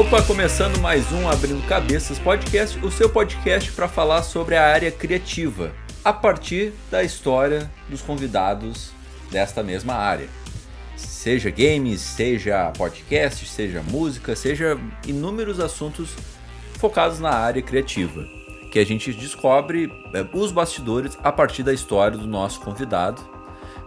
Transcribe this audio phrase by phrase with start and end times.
[0.00, 4.90] Opa, começando mais um Abrindo Cabeças Podcast, o seu podcast para falar sobre a área
[4.90, 8.92] criativa, a partir da história dos convidados
[9.30, 10.26] desta mesma área.
[10.96, 16.16] Seja games, seja podcast, seja música, seja inúmeros assuntos
[16.78, 18.24] focados na área criativa,
[18.72, 23.20] que a gente descobre é, os bastidores a partir da história do nosso convidado,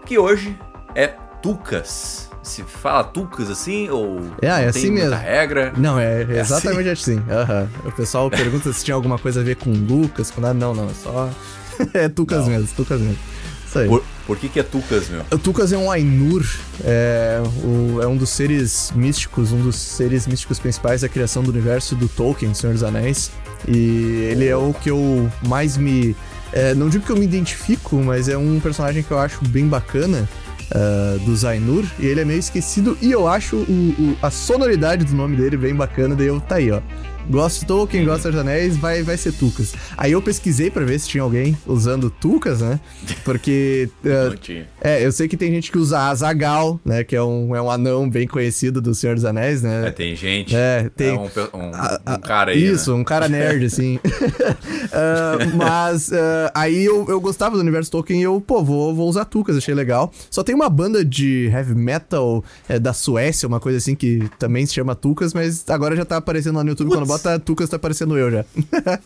[0.06, 0.56] que hoje
[0.94, 1.08] é
[1.42, 2.33] Tucas.
[2.44, 5.16] Se fala Tucas assim ou É, é assim mesmo.
[5.16, 5.74] regra?
[5.78, 7.22] Não, é exatamente assim.
[7.30, 7.70] Aham.
[7.86, 10.54] O pessoal pergunta se tinha alguma coisa a ver com Lucas, com nada.
[10.54, 11.30] Não, não, é só.
[11.94, 12.48] é Tucas Não.
[12.48, 13.18] mesmo, Tucas mesmo.
[13.66, 13.88] Isso aí.
[13.88, 15.24] Por, por que, que é Tucas, meu?
[15.32, 16.46] O Tucas é um Ainur,
[16.84, 21.50] é, o- é um dos seres místicos, um dos seres místicos principais da criação do
[21.50, 23.32] universo do Tolkien, Senhor dos Anéis.
[23.68, 26.16] E ele é o que eu mais me.
[26.52, 29.66] é, não digo que eu me identifico, mas é um personagem que eu acho bem
[29.68, 30.28] bacana.
[30.74, 35.04] Ah, do Zainur, e ele é meio esquecido, e eu acho o- o- a sonoridade
[35.06, 36.82] do nome dele bem bacana, daí eu tá aí, ó.
[37.30, 39.74] Gosto de Tolkien, gosto dos Anéis, vai, vai ser Tucas.
[39.98, 42.80] Aí eu pesquisei pra ver se tinha alguém usando Tucas, né?
[43.24, 43.90] Porque
[44.42, 44.68] tinha.
[44.82, 47.04] é, eu sei que tem gente que usa Azagal, né?
[47.04, 49.92] Que é um, é um anão bem conhecido do Senhor dos Anéis, É, né?
[49.92, 50.54] tem gente.
[50.56, 51.08] É, tem.
[51.10, 52.64] É um, um- um cara aí.
[52.64, 53.00] Isso, né?
[53.00, 54.00] um cara nerd, assim.
[54.96, 59.10] Ah, mas ah, aí eu, eu gostava do universo Tolkien e eu, pô, vou, vou
[59.10, 60.12] usar Tucas, achei legal.
[60.30, 64.66] Só tem uma banda de heavy metal é, da Suécia, uma coisa assim, que também
[64.68, 66.90] se chama Tucas, mas agora já tá aparecendo lá no YouTube.
[66.90, 68.46] Quando bota Tucas, tá aparecendo eu já.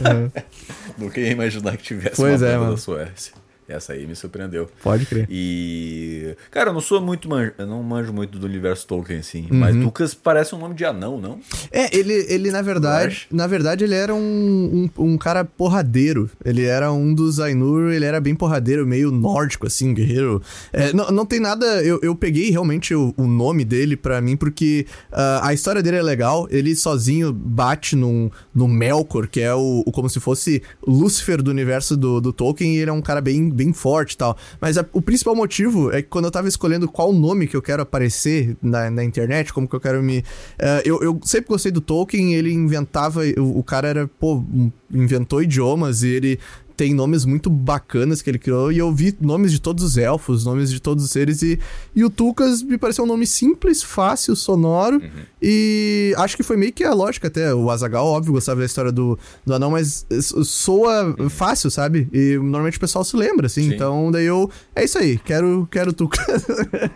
[0.98, 2.72] Nunca ia imaginar que tivesse Pois uma é, mano.
[2.72, 3.32] da Suécia.
[3.70, 4.68] Essa aí me surpreendeu.
[4.82, 5.26] Pode crer.
[5.30, 6.34] E.
[6.50, 7.28] Cara, eu não sou muito.
[7.28, 7.52] Man...
[7.58, 9.46] Eu não manjo muito do universo Tolkien, assim.
[9.50, 9.84] Mas Uhum.
[9.84, 11.38] Tucas parece um nome de anão, não?
[11.70, 16.28] É, ele, ele na verdade, na verdade ele era um, um, um cara porradeiro.
[16.44, 20.42] Ele era um dos Ainur, ele era bem porradeiro, meio nórdico, assim, guerreiro.
[20.72, 24.36] É, não, não tem nada, eu, eu peguei realmente o, o nome dele pra mim,
[24.36, 26.48] porque ah, a história dele é legal.
[26.50, 31.50] Ele sozinho bate num, no Melkor, que é o, o- como se fosse Lúcifer do
[31.50, 34.36] universo do, do Tolkien, e ele é um cara bem, bem forte e tal.
[34.60, 37.62] Mas a- o principal motivo é que quando eu tava escolhendo qual nome que eu
[37.62, 40.24] quero aparecer na, na internet, como que eu quero me.
[40.58, 43.20] eh, eu, eu sempre gostei do Tolkien, ele inventava.
[43.38, 44.42] O, o cara era, pô,
[44.90, 46.38] inventou idiomas e ele
[46.80, 48.72] tem nomes muito bacanas que ele criou.
[48.72, 51.42] E eu vi nomes de todos os elfos, nomes de todos os seres.
[51.42, 51.58] E,
[51.94, 54.98] e o Tucas me pareceu um nome simples, fácil, sonoro.
[55.42, 57.52] E acho que foi meio que a lógica até.
[57.54, 62.08] O Azagal, óbvio, gostava da história do, do anão, mas so- soa fácil, sabe?
[62.14, 63.68] E normalmente o pessoal se lembra, assim.
[63.68, 63.74] Sim.
[63.74, 64.50] Então daí eu.
[64.74, 66.46] É isso aí, quero, quero Tucas.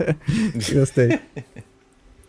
[0.72, 1.20] Gostei.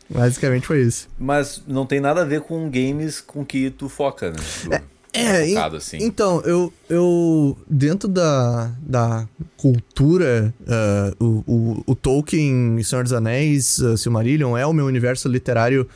[0.09, 1.07] Basicamente foi isso.
[1.17, 4.37] Mas não tem nada a ver com games com que tu foca, né?
[4.63, 4.81] Tu É,
[5.49, 5.97] focado, en- assim.
[6.01, 9.27] então, eu, eu dentro da, da
[9.57, 15.27] cultura, ah, o, o, o Tolkien, Senhor dos Anéis, uh, Silmarillion é o meu universo
[15.27, 15.87] literário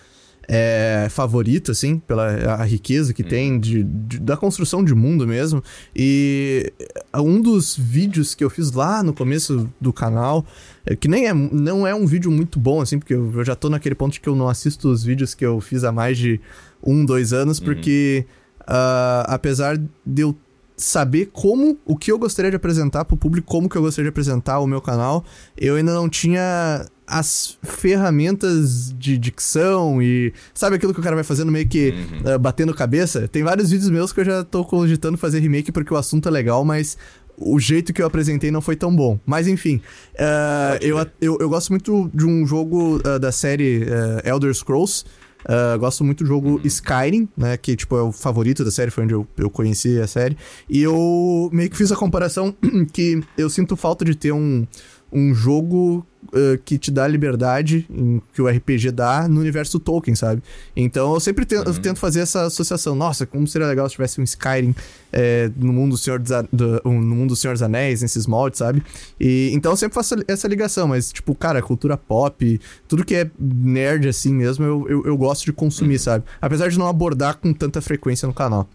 [0.52, 2.26] é, favorito, assim, pela
[2.56, 5.64] a riqueza que tem de, de- da construção de mundo mesmo.
[5.96, 6.74] E
[7.16, 10.44] um dos vídeos que eu fiz lá no começo do canal,
[10.88, 13.54] é, que nem é, não é um vídeo muito bom, assim, porque eu, eu já
[13.56, 16.18] tô naquele ponto de que eu não assisto os vídeos que eu fiz há mais
[16.18, 16.42] de
[16.84, 18.26] um, dois anos, porque
[18.70, 20.38] ah, apesar de eu
[20.78, 24.14] saber como, o que eu gostaria de apresentar pro público, como que eu gostaria de
[24.14, 25.26] apresentar o meu canal,
[25.58, 31.24] eu ainda não tinha as ferramentas de dicção e sabe aquilo que o cara vai
[31.24, 31.94] fazendo meio que
[32.24, 33.28] ah, batendo cabeça?
[33.28, 36.32] Tem vários vídeos meus que eu já tô cogitando fazer remake porque o assunto é
[36.32, 36.96] legal, mas
[37.36, 39.20] o jeito que eu apresentei não foi tão bom.
[39.26, 39.82] Mas enfim,
[40.14, 45.04] Pode eu, eu, eu gosto muito de um jogo ah, da série ah, Elder Scrolls.
[45.46, 47.58] Ah, gosto muito do jogo Skyrim, né?
[47.58, 50.38] Que, tipo, é o favorito da série, foi onde eu, eu conheci a série.
[50.70, 52.56] E eu meio que fiz a comparação
[52.92, 54.68] que eu sinto falta de ter um,
[55.12, 60.16] um jogo ah, que te dá liberdade, em- que o RPG dá, no universo Tolkien,
[60.16, 60.44] sabe?
[60.76, 62.94] Então eu sempre tento, eu tento fazer essa associação.
[62.96, 64.76] Nossa, como seria legal se tivesse um Skyrim
[65.12, 68.28] é, no, mundo do Senhor dos, do- um, no mundo do Senhor dos Anéis, nesses
[68.28, 68.84] moldes, sabe?
[69.20, 73.32] E, então eu sempre faço essa ligação, mas, tipo, cara, cultura pop, tudo que é
[73.40, 76.26] nerd assim mesmo, eu, eu, eu gosto de consumir, sabe?
[76.42, 78.70] Apesar de não abordar com tanta frequência no canal.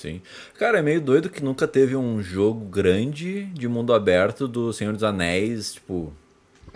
[0.00, 0.20] Sim.
[0.58, 4.94] Cara, é meio doido que nunca teve um jogo grande de mundo aberto do Senhor
[4.94, 6.12] dos Anéis, tipo.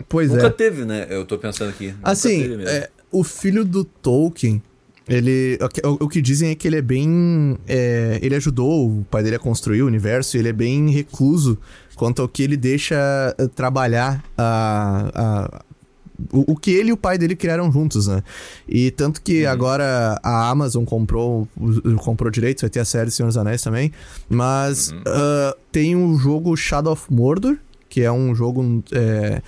[0.07, 0.49] Pois nunca é.
[0.51, 1.07] teve, né?
[1.09, 1.87] Eu tô pensando aqui.
[1.87, 4.61] Nunca Assim, é, o filho do Tolkien,
[5.07, 5.57] ele.
[5.61, 7.57] O, que- o- que dizem é que ele é bem.
[7.67, 11.57] é, ele ajudou o pai dele a construir o universo e ele é bem recluso
[11.95, 12.95] quanto ao que ele deixa
[13.39, 15.09] eh, trabalhar a.
[15.15, 15.65] a-
[16.31, 18.23] o, o que ele e o pai dele criaram juntos, né?
[18.67, 21.47] E tanto que agora a Amazon comprou,
[21.97, 23.91] comprou direitos, vai ter a série Senhor dos Anéis também.
[24.29, 27.57] Mas ah, tem o jogo Shadow of Mordor,
[27.89, 29.41] que é um jogo é,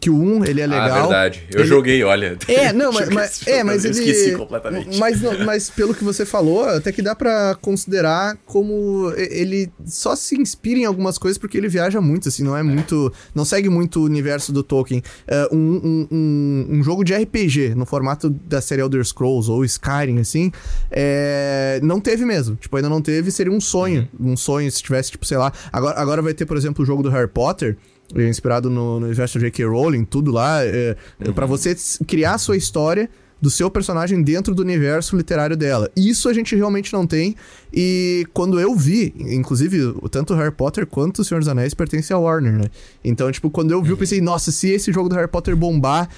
[0.00, 0.90] que o 1, ele é legal.
[0.90, 1.44] Ah, verdade.
[1.52, 1.68] Eu ele...
[1.68, 2.36] joguei, olha.
[2.48, 4.98] É, não, mas, mas é, mas ele esqueci completamente.
[4.98, 10.36] Mas, mas pelo que você falou, até que dá para considerar como ele só se
[10.36, 12.62] inspira em algumas coisas porque ele viaja muito, assim, não é, é.
[12.62, 15.02] muito, não segue muito o universo do Tolkien.
[15.28, 19.64] Uh, um, um, um, um, jogo de RPG no formato da série Elder Scrolls ou
[19.64, 20.50] Skyrim, assim,
[20.90, 22.56] é, não teve mesmo.
[22.56, 24.32] Tipo, ainda não teve, seria um sonho, uhum.
[24.32, 25.52] um sonho se tivesse, tipo, sei lá.
[25.72, 29.06] Agora, agora vai ter, por exemplo, o jogo do Harry Potter é inspirado no, no
[29.06, 29.64] universo J.K.
[29.64, 31.34] Rowling, tudo lá, é, é uhum.
[31.34, 31.76] para você
[32.06, 33.08] criar a sua história
[33.40, 35.90] do seu personagem dentro do universo literário dela.
[35.94, 37.36] Isso a gente realmente não tem.
[37.72, 42.18] E quando eu vi, inclusive, tanto Harry Potter quanto o Senhor dos Anéis pertencem a
[42.18, 42.64] Warner, né?
[43.04, 46.08] Então, tipo, quando eu vi, eu pensei, nossa, se esse jogo do Harry Potter bombar,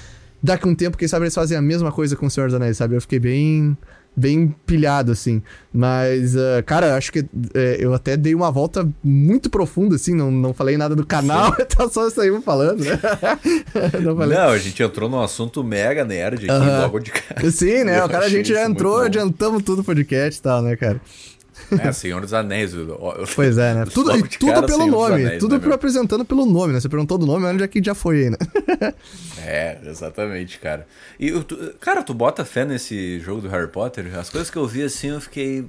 [0.42, 2.54] daqui a um tempo, quem sabe eles fazem a mesma coisa com o Senhor dos
[2.54, 2.94] Anéis, sabe?
[2.94, 3.76] Eu fiquei bem
[4.18, 5.42] bem pilhado, assim.
[5.72, 7.28] Mas, uh, cara, acho que uh,
[7.78, 11.88] eu até dei uma volta muito profunda, assim, não, não falei nada do canal, então
[11.88, 12.98] só saímos falando, né?
[14.02, 16.82] não, não, a gente entrou num assunto mega nerd aqui uh -huh.
[16.82, 17.50] logo de cara.
[17.50, 18.02] Sim, né?
[18.08, 21.00] O cara, a gente já entrou, adiantamos tudo o podcast e tal, né, cara?
[21.78, 22.72] É, Senhor dos Anéis.
[23.34, 23.84] Pois é, né?
[23.92, 25.24] Tudo, e tudo pelo Senhor nome.
[25.24, 26.80] Anéis, tudo né, apresentando pelo nome, né?
[26.80, 28.36] Você perguntou do nome, onde é que já foi aí, né?
[29.44, 30.86] é, exatamente, cara.
[31.18, 34.16] E, tu, cara, tu bota fé nesse jogo do Harry Potter?
[34.18, 35.66] As coisas que eu vi assim, eu fiquei.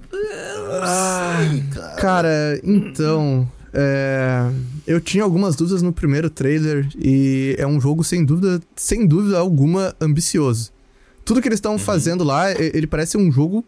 [0.81, 1.39] Ah,
[1.73, 1.95] cara.
[1.95, 3.49] cara, então.
[3.71, 4.49] É,
[4.87, 9.37] eu tinha algumas dúvidas no primeiro trailer e é um jogo sem dúvida, sem dúvida
[9.37, 10.71] alguma ambicioso.
[11.23, 11.77] Tudo que eles estão uhum.
[11.77, 13.63] fazendo lá, ele parece um jogo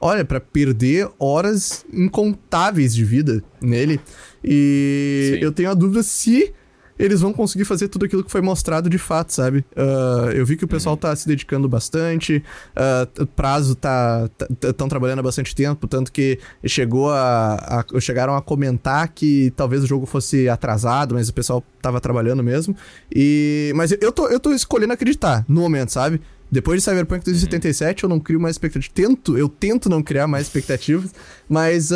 [0.00, 4.00] olha, para perder horas incontáveis de vida nele.
[4.42, 5.44] E Sim.
[5.44, 6.54] eu tenho a dúvida se
[6.98, 9.64] eles vão conseguir fazer tudo aquilo que foi mostrado de fato, sabe?
[9.76, 11.00] Uh, eu vi que o pessoal uhum.
[11.00, 12.42] tá se dedicando bastante,
[12.74, 14.28] uh, prazo tá.
[14.64, 19.84] estão trabalhando há bastante tempo, tanto que chegou a, a, chegaram a comentar que talvez
[19.84, 22.76] o jogo fosse atrasado, mas o pessoal tava trabalhando mesmo.
[23.14, 26.20] E, mas eu tô, eu tô escolhendo acreditar no momento, sabe?
[26.50, 28.88] Depois de Cyberpunk 2077, eu não crio mais expectativas.
[28.94, 31.14] Tento, eu tento não criar mais expectativas,
[31.48, 31.94] mas uh,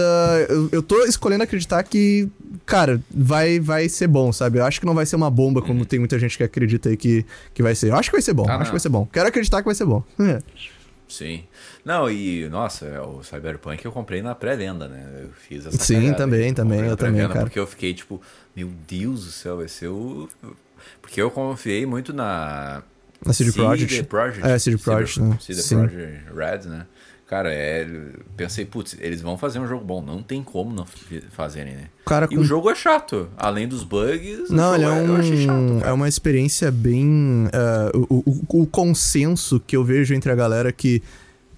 [0.49, 2.28] eu, eu tô escolhendo acreditar que,
[2.66, 4.58] cara, vai, vai ser bom, sabe?
[4.58, 5.84] Eu acho que não vai ser uma bomba, como uhum.
[5.84, 7.90] tem muita gente que acredita aí que, que vai ser.
[7.90, 9.08] Eu acho que vai ser bom, ah, acho que vai ser bom.
[9.10, 10.04] Quero acreditar que vai ser bom.
[11.08, 11.44] Sim.
[11.84, 15.25] Não, e, nossa, é, o Cyberpunk eu comprei na pré-venda, né?
[15.25, 17.43] Eu fiz essa Sim, cagada, também, também, eu também, cara.
[17.43, 18.20] Porque eu fiquei tipo,
[18.56, 20.28] meu Deus do céu, vai ser o...
[21.02, 22.82] Porque eu confiei muito na
[23.27, 24.03] a CD Projekt.
[24.05, 24.47] Project.
[24.47, 25.39] É, CD Projekt, né?
[25.41, 26.87] CD Projekt Red, né?
[27.33, 27.89] Cara, é,
[28.37, 30.03] pensei, putz, eles vão fazer um jogo bom.
[30.03, 30.85] Não tem como não
[31.31, 31.85] fazerem, né?
[32.05, 32.43] Cara, e com...
[32.43, 33.27] o jogo é chato.
[33.39, 37.47] Além dos bugs, não, ele é, um, é, chato, é uma experiência bem...
[37.47, 41.03] Uh, o, o, o, consenso que eu vejo entre a galera que,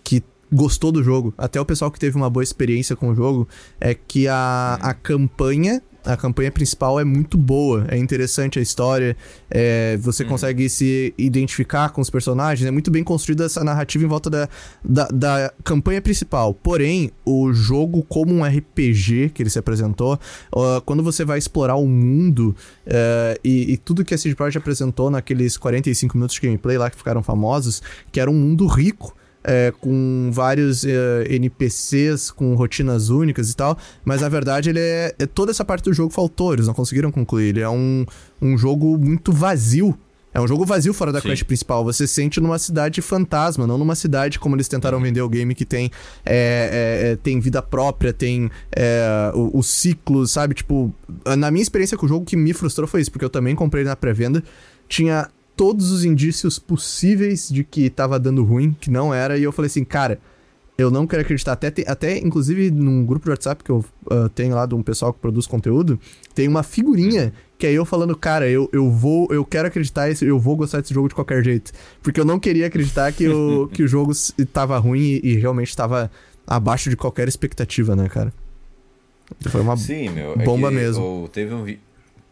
[0.05, 0.23] que
[0.53, 3.49] gostou do jogo, até o pessoal que teve uma boa experiência com o jogo,
[3.81, 9.17] é que a, a campanha a campanha principal é muito boa, é interessante a história,
[9.51, 10.31] é, você uhum.
[10.31, 14.49] consegue se identificar com os personagens, é muito bem construída essa narrativa em volta da,
[14.85, 16.53] da, da, campanha principal.
[16.55, 20.19] Porém, o jogo, como um RPG que ele se apresentou,
[20.55, 22.55] uh, quando você vai explorar o mundo
[22.87, 26.91] uh, e, e, tudo que a CD Projekt apresentou naqueles 45 minutos de gameplay lá
[26.91, 33.11] que ficaram famosos, que era um mundo rico é, com vários é, NPCs com rotinas
[33.11, 36.55] únicas e tal, mas na verdade ele é, é, toda essa parte do jogo faltou,
[36.55, 37.49] eles não conseguiram concluir.
[37.49, 38.07] Ele é um,
[38.41, 39.97] um jogo muito vazio.
[40.33, 41.29] É um jogo vazio fora da Sim.
[41.29, 41.85] quest principal.
[41.85, 45.65] Você sente numa cidade fantasma, não numa cidade como eles tentaram vender o game que
[45.65, 45.93] tem,
[46.27, 48.51] é, é, é tem vida própria, tem
[49.33, 50.55] o, o ciclo, sabe?
[50.55, 50.93] Tipo,
[51.39, 53.55] na minha experiência com o jogo, o que me frustrou foi isso, porque eu também
[53.55, 54.43] comprei na pré-venda.
[54.89, 59.53] Tinha todos os indícios possíveis de que tava dando ruim, que não era, e eu
[59.53, 60.19] falei assim, cara,
[60.77, 61.53] eu não quero acreditar.
[61.53, 65.13] Até, até inclusive, num grupo de WhatsApp que eu uh, tenho lá de um pessoal
[65.13, 65.99] que produz conteúdo,
[66.35, 70.39] tem uma figurinha que é eu falando, cara, eu, eu vou, eu quero acreditar, eu
[70.39, 71.73] vou gostar desse jogo de qualquer jeito.
[72.03, 74.13] Porque eu não queria acreditar que o, que o jogo
[74.53, 76.11] tava ruim e, e realmente estava
[76.47, 78.33] abaixo de qualquer expectativa, né, cara?
[79.49, 81.29] Foi uma Sim, meu, é bomba mesmo.
[81.33, 81.65] Teve um,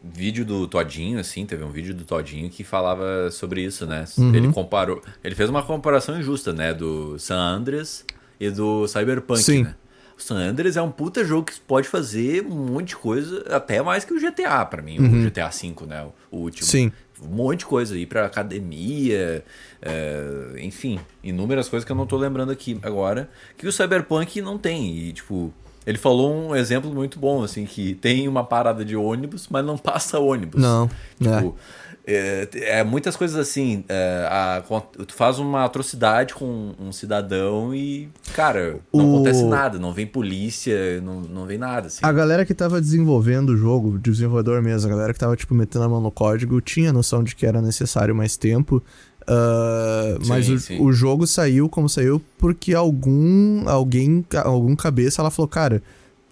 [0.02, 4.04] vídeo do Todinho, assim, teve um vídeo do Todinho que falava sobre isso, né?
[4.18, 4.34] Uhum.
[4.34, 5.02] Ele comparou.
[5.22, 6.74] Ele fez uma comparação injusta, né?
[6.74, 8.04] Do San Andreas
[8.40, 9.62] e do Cyberpunk, Sim.
[9.64, 9.74] né?
[10.18, 13.80] O San Andreas é um puta jogo que pode fazer um monte de coisa, até
[13.80, 15.20] mais que o GTA, para mim, uhum.
[15.20, 16.06] o GTA V, né?
[16.30, 16.66] O último.
[16.66, 16.92] Sim.
[17.22, 19.44] Um monte de coisa, ir pra academia,
[19.80, 24.58] é, enfim, inúmeras coisas que eu não tô lembrando aqui agora, que o Cyberpunk não
[24.58, 24.96] tem.
[24.96, 25.54] E, tipo,
[25.86, 29.76] ele falou um exemplo muito bom, assim, que tem uma parada de ônibus, mas não
[29.78, 30.60] passa ônibus.
[30.60, 30.88] Não.
[31.20, 31.56] Tipo,
[32.04, 33.84] É, é, muitas coisas assim.
[33.88, 34.62] É, a,
[35.06, 39.14] tu faz uma atrocidade com um cidadão e, cara, não o...
[39.14, 39.78] acontece nada.
[39.78, 41.86] Não vem polícia, não, não vem nada.
[41.86, 42.00] Assim.
[42.02, 45.84] A galera que tava desenvolvendo o jogo, desenvolvedor mesmo, a galera que tava, tipo, metendo
[45.84, 48.82] a mão no código, tinha noção de que era necessário mais tempo.
[49.22, 55.30] Uh, sim, mas o, o, jogo saiu como saiu porque algum alguém algum cabeça ela
[55.30, 55.80] falou cara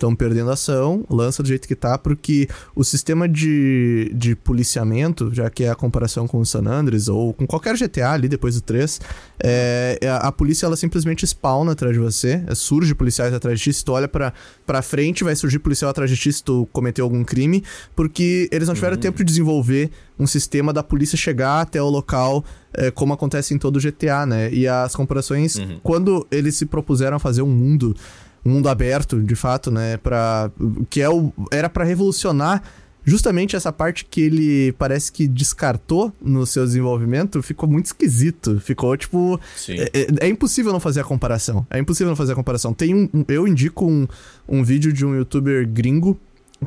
[0.01, 5.51] estão perdendo ação, lança do jeito que tá, porque o sistema de, de policiamento, já
[5.51, 8.63] que é a comparação com o San Andreas ou com qualquer GTA ali depois do
[8.63, 9.01] 3,
[9.43, 13.59] é, é, a, a polícia ela simplesmente spawna atrás de você, é, surge policiais atrás
[13.59, 14.33] de ti, se tu olha pra,
[14.67, 17.63] pra frente, vai surgir policial atrás de ti se tu cometeu algum crime,
[17.95, 19.03] porque eles não tiveram uhum.
[19.03, 23.59] tempo de desenvolver um sistema da polícia chegar até o local, é, como acontece em
[23.59, 24.53] todo o GTA, né?
[24.53, 25.81] E as comparações, uhum.
[25.83, 27.97] quando eles se propuseram a fazer um mundo
[28.45, 29.97] um mundo aberto, de fato, né?
[29.99, 30.51] Pra,
[30.89, 32.63] que é o, era para revolucionar
[33.05, 38.61] justamente essa parte que ele parece que descartou no seu desenvolvimento ficou muito esquisito.
[38.61, 39.41] Ficou tipo.
[39.69, 41.67] É, é, é, impossível não fazer a comparação.
[41.71, 42.73] É impossível não fazer a comparação.
[42.73, 43.09] Tem um.
[43.29, 44.07] Eu indico um,
[44.49, 46.19] um vídeo de um youtuber gringo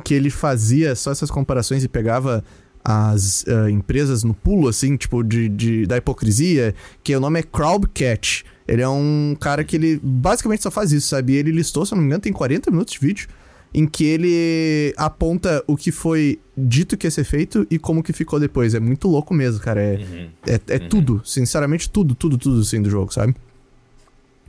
[0.02, 2.44] que ele fazia só essas comparações e pegava
[2.84, 7.42] as uh, empresas no pulo, assim, tipo, de, de, da hipocrisia, que o nome é
[7.42, 8.44] Crowdcat.
[8.66, 11.34] Ele é um cara que ele basicamente só faz isso, sabe?
[11.34, 13.28] Ele listou, se eu não me engano, tem 40 minutos de vídeo
[13.74, 18.12] em que ele aponta o que foi dito que ia ser feito e como que
[18.12, 18.72] ficou depois.
[18.72, 19.82] É muito louco mesmo, cara.
[19.82, 20.30] É, uhum.
[20.46, 20.88] é, é uhum.
[20.88, 23.34] tudo, sinceramente, tudo, tudo, tudo assim do jogo, sabe?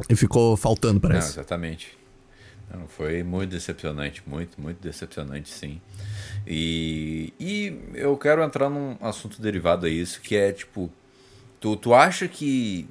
[0.07, 1.29] E ficou faltando, parece.
[1.29, 1.98] Não, exatamente.
[2.72, 5.81] Não, foi muito decepcionante, muito, muito decepcionante, sim.
[6.45, 10.91] E, e eu quero entrar num assunto derivado a isso, que é tipo,
[11.60, 12.88] tu, tu acha que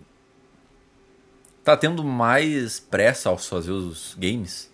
[1.65, 4.71] tá tendo mais pressa ao fazer os games?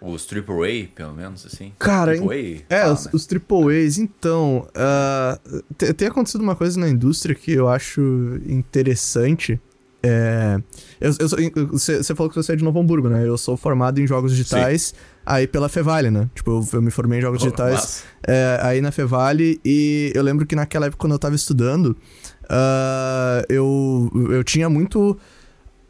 [0.00, 1.72] Os AAA, pelo menos, assim?
[1.78, 3.10] Cara, AAA, é, fala, os, né?
[3.14, 4.68] os AAAs, então.
[4.76, 8.00] Uh, tem acontecido uma coisa na indústria que eu acho
[8.46, 9.58] interessante.
[10.06, 10.60] É,
[11.00, 11.10] eu,
[11.54, 13.26] eu você, você falou que você é de Novo Hamburgo, né?
[13.26, 14.94] Eu sou formado em jogos digitais Sim.
[15.24, 16.28] aí pela Fevale, né?
[16.34, 20.22] Tipo, eu, eu me formei em jogos oh, digitais é, aí na Fevale e eu
[20.22, 21.96] lembro que naquela época quando eu tava estudando,
[22.42, 25.18] uh, eu, eu tinha muito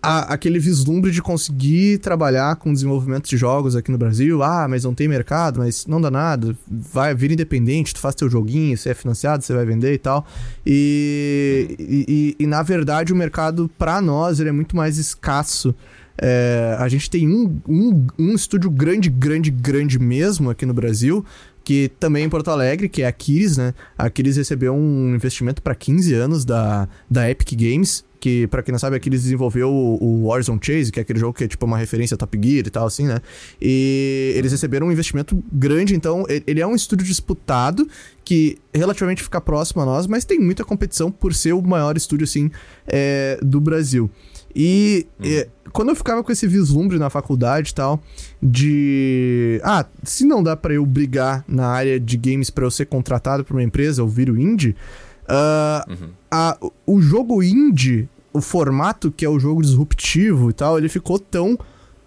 [0.04, 4.42] a, aquele vislumbre de conseguir trabalhar com desenvolvimento de jogos aqui no Brasil.
[4.42, 6.54] Ah, mas não tem mercado, mas não dá nada.
[6.68, 10.26] Vai vir independente, tu faz teu joguinho, você é financiado, você vai vender e tal.
[10.66, 15.74] E, e, e, e na verdade o mercado, para nós, ele é muito mais escasso.
[16.16, 21.24] É, a gente tem um, um, um estúdio grande, grande, grande mesmo aqui no Brasil,
[21.64, 23.72] que também em Porto Alegre, que é a Kiris, né?
[23.96, 28.72] A Kiris recebeu um investimento para 15 anos da, da Epic Games, que para quem
[28.72, 31.64] não sabe, aqui eles desenvolveu o, Warzone Chase, que é aquele jogo que é tipo
[31.66, 33.18] uma referência a Top Gear e tal, assim, né?
[33.60, 37.88] E eles receberam um investimento grande, então ele é um estúdio disputado
[38.24, 42.24] que relativamente fica próximo a nós, mas tem muita competição por ser o maior estúdio,
[42.24, 42.50] assim,
[42.86, 44.10] é, do Brasil.
[44.54, 45.24] E hum.
[45.24, 48.00] é, quando eu ficava com esse vislumbre na faculdade e tal,
[48.42, 49.60] de.
[49.64, 53.44] Ah, se não dá para eu brigar na área de games para eu ser contratado
[53.44, 54.76] por uma empresa, eu viro indie.
[55.24, 56.08] Uh, uhum.
[56.30, 61.20] a, o jogo indie o formato que é o jogo disruptivo e tal, ele ficou
[61.20, 61.56] tão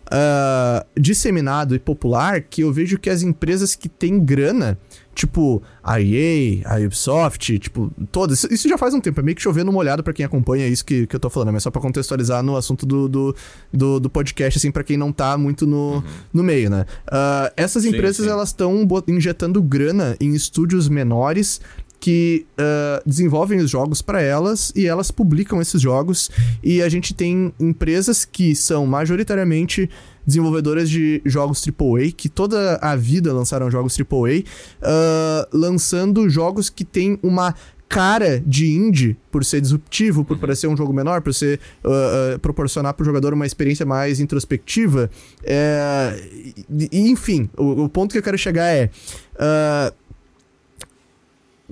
[0.08, 4.78] uh, disseminado e popular que eu vejo que as empresas que têm grana,
[5.14, 9.42] tipo a EA, a Ubisoft, tipo, todas, isso já faz um tempo, é meio que
[9.42, 12.44] chovendo molhado para quem acompanha isso que, que eu tô falando, mas só para contextualizar
[12.44, 13.36] no assunto do, do,
[13.72, 16.04] do, do podcast, assim, para quem não tá muito no, uhum.
[16.34, 16.86] no meio, né?
[17.08, 18.32] Uh, essas sim, empresas, sim.
[18.32, 21.62] elas estão injetando grana em estúdios menores
[22.00, 26.30] que uh, desenvolvem os jogos para elas e elas publicam esses jogos.
[26.64, 29.90] E a gente tem empresas que são majoritariamente
[30.26, 34.44] desenvolvedoras de jogos AAA, que toda a vida lançaram jogos AAA, uh,
[34.82, 37.56] ah, lançando jogos que têm uma
[37.88, 40.42] cara de indie por ser disruptivo, por uhum.
[40.42, 44.20] parecer um jogo menor, por ser uh, uh, proporcionar para o jogador uma experiência mais
[44.20, 45.10] introspectiva.
[45.44, 46.22] É,
[46.70, 48.90] e, enfim, o, o, ponto que eu quero chegar é
[49.36, 49.94] uh,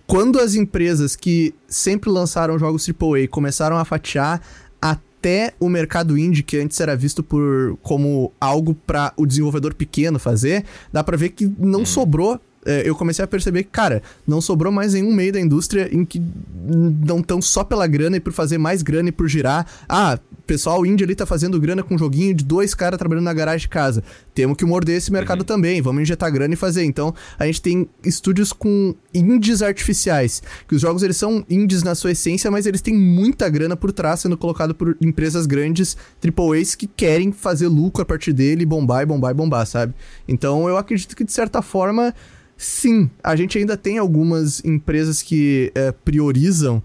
[0.08, 4.42] quando as empresas que sempre lançaram jogos AAA começaram a fatiar
[4.82, 10.20] até o mercado indie, que antes era visto por como algo para o desenvolvedor pequeno
[10.20, 11.86] fazer, dá para ver que não hum.
[11.86, 16.04] sobrou eu comecei a perceber que, cara, não sobrou mais nenhum meio da indústria em
[16.04, 16.22] que
[16.66, 19.66] não estão só pela grana e por fazer mais grana e por girar.
[19.88, 23.34] Ah, pessoal indie ali tá fazendo grana com um joguinho de dois caras trabalhando na
[23.34, 24.04] garagem de casa.
[24.34, 25.46] Temos que morder esse mercado uhum.
[25.46, 26.84] também, vamos injetar grana e fazer.
[26.84, 31.96] Então, a gente tem estúdios com indies artificiais, que os jogos eles são indies na
[31.96, 36.76] sua essência, mas eles têm muita grana por trás sendo colocado por empresas grandes, AAAs
[36.76, 39.94] que querem fazer lucro a partir dele, bombar e bombar e bombar, sabe?
[40.28, 42.14] Então, eu acredito que de certa forma
[42.58, 46.82] sim, a gente ainda tem algumas empresas que é, priorizam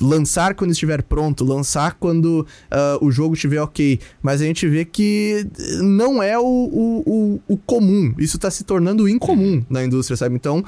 [0.00, 4.00] lançar quando estiver pronto, lançar quando uh, o jogo estiver ok.
[4.22, 5.46] Mas a gente vê que
[5.82, 8.14] não é o, o, o, o comum.
[8.18, 10.34] Isso está se tornando incomum na indústria, sabe?
[10.34, 10.64] Então,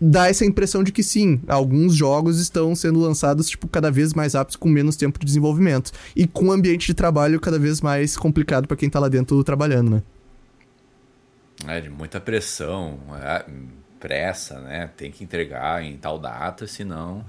[0.00, 4.34] dá essa impressão de que sim, alguns jogos estão sendo lançados tipo cada vez mais
[4.34, 8.16] rápidos com menos tempo de desenvolvimento e com um ambiente de trabalho cada vez mais
[8.16, 10.02] complicado para quem tá lá dentro trabalhando, né?
[11.66, 13.46] É, de muita pressão, é,
[14.06, 14.88] pressa, né?
[14.96, 17.26] Tem que entregar em tal data, senão.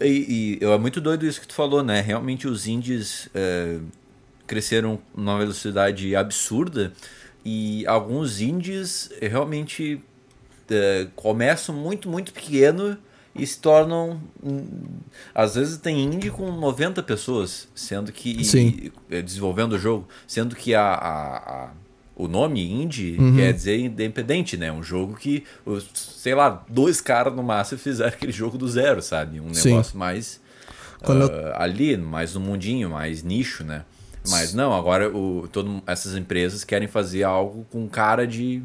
[0.00, 2.00] E, e é muito doido isso que tu falou, né?
[2.00, 3.76] Realmente os indies é,
[4.46, 6.94] cresceram numa velocidade absurda
[7.44, 10.00] e alguns indies realmente
[10.70, 12.96] é, começam muito, muito pequeno
[13.34, 14.18] e se tornam.
[15.34, 18.42] Às vezes tem indie com 90 pessoas, sendo que.
[18.46, 18.90] Sim.
[19.10, 21.70] É, desenvolvendo o jogo, sendo que a, a, a
[22.16, 23.36] o nome indie uhum.
[23.36, 24.70] quer dizer independente, né?
[24.70, 25.44] Um jogo que,
[25.94, 29.40] sei lá, dois caras no máximo fizeram aquele jogo do zero, sabe?
[29.40, 29.98] Um negócio Sim.
[29.98, 30.40] mais
[31.06, 31.56] uh, eu...
[31.56, 33.84] ali, mais no mundinho, mais nicho, né?
[34.28, 38.62] Mas não, agora o, todo, essas empresas querem fazer algo com cara de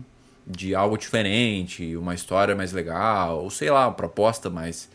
[0.50, 4.89] de algo diferente, uma história mais legal, ou sei lá, uma proposta mais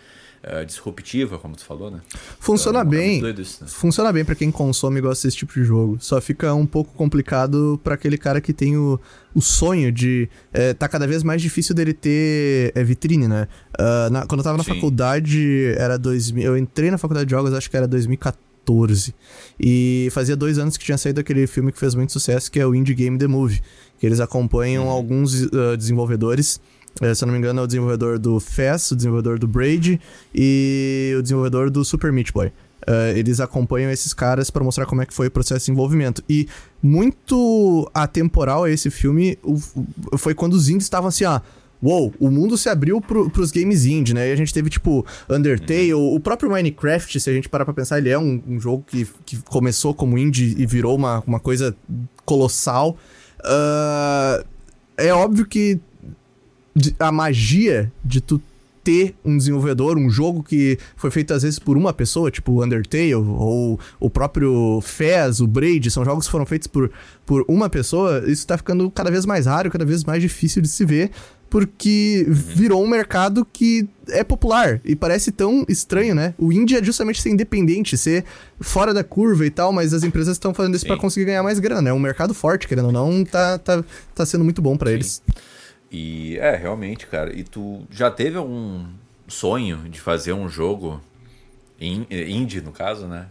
[0.45, 2.01] uh, disruptiva, como tu falou, né?
[2.39, 3.25] Funciona então, bem.
[3.25, 3.71] É isso, né?
[3.71, 5.97] Funciona bem para quem consome e gosta desse tipo de jogo.
[6.01, 9.01] Só fica um pouco complicado para aquele cara que tem o,
[9.35, 10.29] o sonho de.
[10.53, 13.49] É, tá cada vez mais difícil dele ter é, vitrine, né?
[13.79, 14.75] Uh, na, quando eu tava na Sim.
[14.75, 16.45] faculdade, era 2000.
[16.45, 18.55] Eu entrei na faculdade de jogos, acho que era 2014.
[18.65, 19.15] 2014.
[19.61, 22.67] E fazia dois anos que tinha saído aquele filme que fez muito sucesso, que é
[22.67, 23.61] o Indie Game The Movie.
[23.99, 24.91] Que eles acompanham uhum.
[24.91, 26.61] alguns uh, desenvolvedores.
[27.03, 30.01] Uh, se eu não me engano, é o desenvolvedor do Fast, o desenvolvedor do Braid
[30.35, 32.53] e o desenvolvedor do Super Meat Boy.
[32.87, 36.23] Uh, eles acompanham esses caras para mostrar como é que foi o processo de desenvolvimento.
[36.29, 36.47] E
[36.83, 39.59] muito atemporal a esse filme o,
[40.13, 41.41] o, foi quando os indies estavam assim, ah,
[41.83, 44.29] uou, o mundo se abriu pro, pros games indie, né?
[44.29, 46.15] E a gente teve, tipo, Undertale, uhum.
[46.15, 49.07] o próprio Minecraft, se a gente parar pra pensar, ele é um, um, jogo que,
[49.25, 51.75] que começou como indie e virou uma, uma coisa
[52.25, 52.97] colossal.
[53.41, 54.45] Uh,
[54.97, 55.81] é óbvio que
[56.99, 58.41] a magia de tu
[58.85, 63.15] ter um desenvolvedor, um jogo que foi feito às vezes por uma pessoa, tipo Undertale,
[63.15, 66.91] ou o próprio Fez, o Braid, são jogos que foram feitos por,
[67.25, 70.69] por uma pessoa, isso tá ficando cada vez mais raro, cada vez mais difícil de
[70.69, 71.11] se ver,
[71.49, 76.35] porque virou um mercado que é popular e parece tão estranho, né?
[76.37, 78.25] O indie é justamente ser independente, ser
[78.61, 81.59] fora da curva e tal, mas as empresas estão fazendo isso para conseguir ganhar mais
[81.61, 81.91] grana.
[81.91, 85.23] É um mercado forte, querendo ou não, tá, tá, tá sendo muito bom para eles.
[85.97, 87.33] E é, realmente, cara.
[87.33, 88.85] E tu já teve algum
[89.29, 91.01] sonho de fazer um jogo
[91.81, 93.27] indie, no caso, né?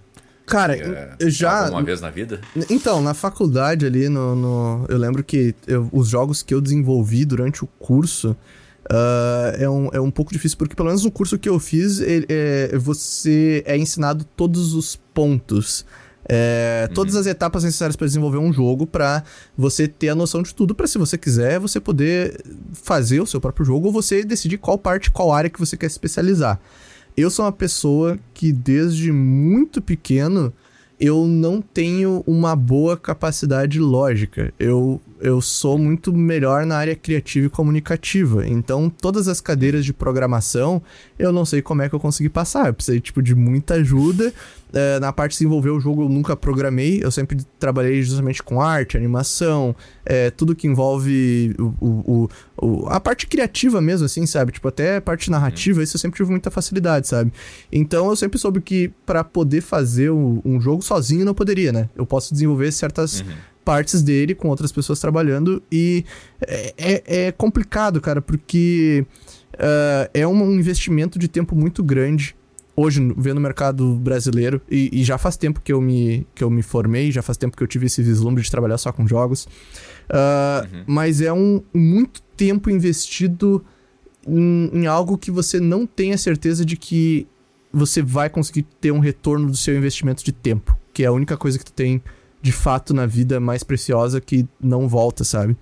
[0.45, 1.69] Cara, é, eu já.
[1.69, 2.39] Uma vez na vida?
[2.69, 7.25] Então, na faculdade ali, no, no eu lembro que eu, os jogos que eu desenvolvi
[7.25, 8.33] durante o curso.
[8.83, 12.01] Uh, é, um, é um pouco difícil, porque pelo menos no curso que eu fiz,
[12.01, 15.85] ele, é, você é ensinado todos os pontos.
[16.27, 16.93] É, uhum.
[16.93, 19.23] Todas as etapas necessárias para desenvolver um jogo, para
[19.57, 22.41] você ter a noção de tudo, para se você quiser, você poder
[22.73, 25.89] fazer o seu próprio jogo ou você decidir qual parte, qual área que você quer
[25.89, 26.59] se especializar.
[27.15, 30.53] Eu sou uma pessoa que desde muito pequeno
[30.99, 34.53] eu não tenho uma boa capacidade lógica.
[34.57, 38.45] Eu, eu sou muito melhor na área criativa e comunicativa.
[38.45, 40.83] Então, todas as cadeiras de programação,
[41.17, 42.67] eu não sei como é que eu consegui passar.
[42.67, 44.33] Eu precisei, tipo, de muita ajuda.
[44.73, 46.99] É, na parte de desenvolver o jogo, eu nunca programei.
[47.01, 49.73] Eu sempre trabalhei justamente com arte, animação,
[50.05, 54.51] é, tudo que envolve o, o, o, a parte criativa mesmo, assim, sabe?
[54.51, 57.31] Tipo, até a parte narrativa, isso eu sempre tive muita facilidade, sabe?
[57.71, 61.89] Então, eu sempre soube que para poder fazer um jogo sozinho, não poderia, né?
[61.95, 63.21] Eu posso desenvolver certas...
[63.21, 66.05] Uhum partes dele com outras pessoas trabalhando e
[66.41, 69.05] é, é, é complicado, cara, porque
[69.53, 72.35] uh, é um investimento de tempo muito grande
[72.75, 76.49] hoje vendo o mercado brasileiro e, e, já faz tempo que eu me que eu
[76.49, 79.45] me formei já faz tempo que eu tive esse vislumbre de trabalhar só com jogos
[79.45, 80.83] uh, uhum.
[80.87, 83.63] mas é um muito tempo investido
[84.27, 87.27] em, em, algo que você não tem a certeza de que
[87.71, 91.37] você vai conseguir ter um retorno do seu investimento de tempo que é a única
[91.37, 92.01] coisa que tu tem
[92.43, 95.57] de fato na vida mais preciosa que não volta sabe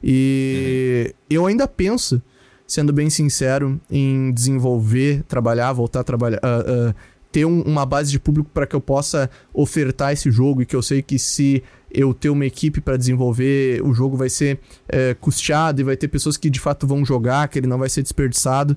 [0.00, 1.14] e uhum.
[1.28, 2.22] eu ainda penso
[2.66, 6.38] sendo bem sincero, em desenvolver, trabalhar, voltar a trabalhar.
[6.38, 6.94] Uh, uh,
[7.30, 10.74] ter um, uma base de público para que eu possa ofertar esse jogo e que
[10.74, 15.14] eu sei que se eu ter uma equipe para desenvolver, o jogo vai ser é,
[15.14, 18.02] custeado e vai ter pessoas que de fato vão jogar, que ele não vai ser
[18.02, 18.76] desperdiçado.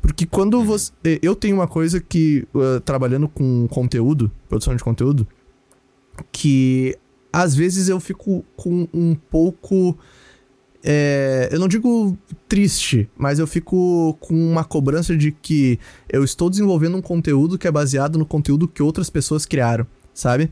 [0.00, 0.64] Porque quando uhum.
[0.64, 0.90] você.
[1.20, 5.26] Eu tenho uma coisa que, uh, trabalhando com conteúdo, produção de conteúdo,
[6.32, 6.96] que
[7.32, 9.96] às vezes eu fico com um pouco
[10.82, 12.16] é, eu não digo
[12.48, 15.78] triste, mas eu fico com uma cobrança de que
[16.08, 20.44] eu estou desenvolvendo um conteúdo que é baseado no conteúdo que outras pessoas criaram, sabe?
[20.44, 20.48] Hum.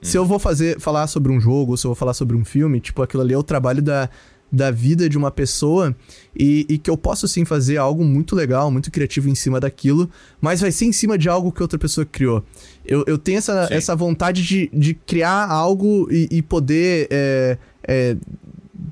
[0.00, 2.44] Se eu vou fazer falar sobre um jogo, ou se eu vou falar sobre um
[2.44, 4.08] filme, tipo, aquilo ali é o trabalho da,
[4.50, 5.94] da vida de uma pessoa
[6.34, 10.08] e, e, que eu posso sim fazer algo muito legal, muito criativo em cima daquilo,
[10.40, 12.44] mas vai ser em cima de algo que outra pessoa criou.
[12.84, 18.16] Eu, eu tenho essa, essa vontade de, de criar algo e, e poder é, é,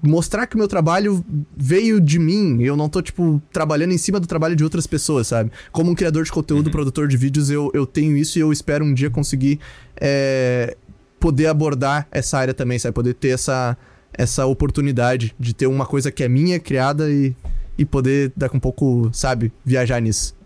[0.03, 1.25] mostrar que o meu trabalho
[1.57, 2.63] veio de mim.
[2.63, 5.51] Eu não tô, tipo, trabalhando em cima do trabalho de outras pessoas, sabe?
[5.71, 6.73] Como um criador de conteúdo, uhum.
[6.73, 9.61] produtor de vídeos, eu, eu tenho isso e eu espero um dia conseguir
[10.01, 10.77] é,
[11.21, 12.95] poder abordar essa área também, sabe?
[12.95, 13.77] Poder ter essa,
[14.17, 17.35] essa oportunidade de ter uma coisa que é minha, criada e,
[17.77, 20.37] e poder, daqui um pouco, sabe, viajar nisso.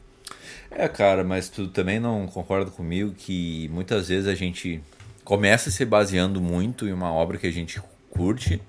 [0.71, 4.81] É, cara, mas tu também não concorda comigo que muitas vezes a gente
[5.25, 8.61] começa se baseando muito em uma obra que a gente curte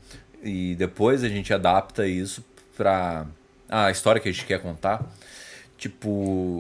[0.44, 2.44] e depois a gente adapta isso
[2.76, 3.26] para
[3.70, 5.06] a história que a gente quer contar.
[5.78, 6.10] Tipo,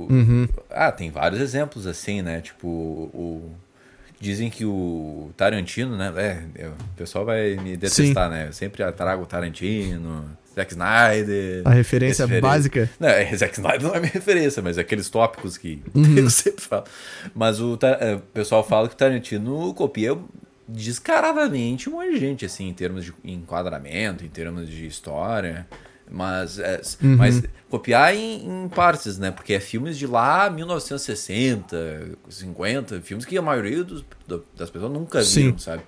[0.09, 0.47] uhum.
[0.69, 2.39] ah, tem vários exemplos assim, né?
[2.39, 3.51] Tipo, o
[4.19, 6.13] dizem que o Tarantino, né?
[6.55, 8.35] É, o pessoal vai me detestar, Sim.
[8.35, 8.47] né?
[8.47, 11.61] Eu sempre trago o Tarantino, Zack Snyder.
[11.65, 12.89] A referência básica?
[12.99, 16.17] Não, é, Zack Snyder não é minha referência, mas é aqueles tópicos que uhum.
[16.17, 16.83] eu sempre falo.
[17.33, 20.17] Mas o, é, o pessoal fala que o Tarantino copia
[20.67, 25.65] descaradamente um monte de gente, assim, em termos de enquadramento, em termos de história.
[26.09, 27.17] Mas, é, uhum.
[27.17, 29.29] mas copiar em, em, partes, né?
[29.31, 34.03] Porque é filmes de lá 1960, 50, filmes que a maioria dos,
[34.57, 35.57] das pessoas nunca viram, Sim.
[35.57, 35.83] sabe?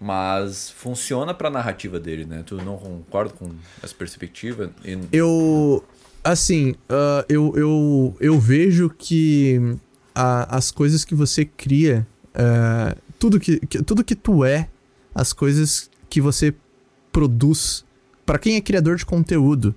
[0.00, 2.42] Mas funciona pra narrativa dele, né?
[2.44, 3.50] Tu não concorda com
[3.82, 4.70] essa perspectiva?
[4.84, 4.98] E...
[5.12, 5.84] Eu.
[6.24, 9.76] Assim, uh, eu, eu, eu vejo que
[10.14, 14.68] a, as coisas que você cria uh, tudo que, que, tudo que tu é,
[15.14, 16.54] as coisas que você
[17.12, 17.84] produz,
[18.32, 19.74] para quem é criador de conteúdo,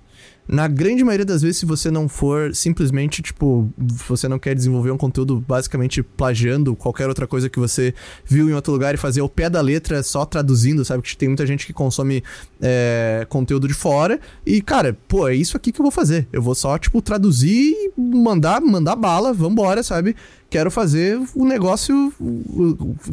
[0.48, 4.90] na grande maioria das vezes, se você não for simplesmente, tipo, você não quer desenvolver
[4.90, 7.92] um conteúdo basicamente plagiando qualquer outra coisa que você
[8.24, 11.02] viu em outro lugar e fazer o pé da letra só traduzindo, sabe?
[11.02, 12.24] Que tem muita gente que consome
[12.62, 16.26] é, conteúdo de fora e, cara, pô, é isso aqui que eu vou fazer.
[16.32, 20.16] Eu vou só, tipo, traduzir e mandar, mandar bala, vambora, sabe?
[20.48, 22.10] Quero fazer o negócio,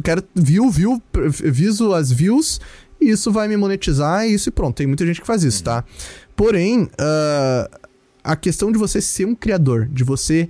[0.02, 1.02] quero view, view,
[1.42, 2.60] viso as views
[3.10, 4.76] isso vai me monetizar e isso e pronto.
[4.76, 5.84] Tem muita gente que faz isso, tá?
[6.36, 7.78] Porém, uh,
[8.22, 10.48] a questão de você ser um criador, de você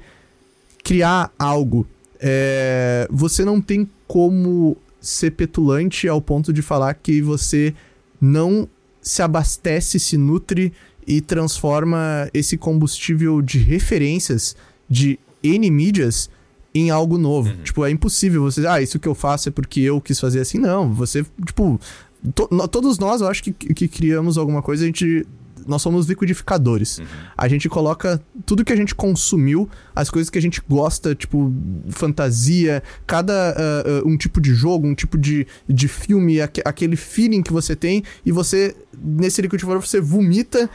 [0.83, 1.87] criar algo,
[2.21, 7.75] é, você não tem como ser petulante ao ponto de falar que você
[8.21, 8.69] não
[9.03, 10.73] se abastece, se nutre
[11.07, 14.57] e transforma esse combustível de referências
[14.88, 16.31] de N mídias
[16.75, 17.51] em algo novo.
[17.51, 17.62] Uhum.
[17.62, 20.59] Tipo, é impossível você, ah, isso que eu faço é porque eu quis fazer assim.
[20.59, 21.79] Não, você, tipo,
[22.33, 25.27] to, todos nós, eu acho que, que criamos alguma coisa, a gente
[25.67, 26.99] nós somos liquidificadores.
[26.99, 27.07] Uhum.
[27.37, 31.53] A gente coloca tudo que a gente consumiu, as coisas que a gente gosta, tipo,
[31.91, 36.97] fantasia, cada uh, uh, um tipo de jogo, um tipo de, de filme, aqu aquele
[36.97, 40.69] feeling que você tem, e você, nesse liquidificador, você vomita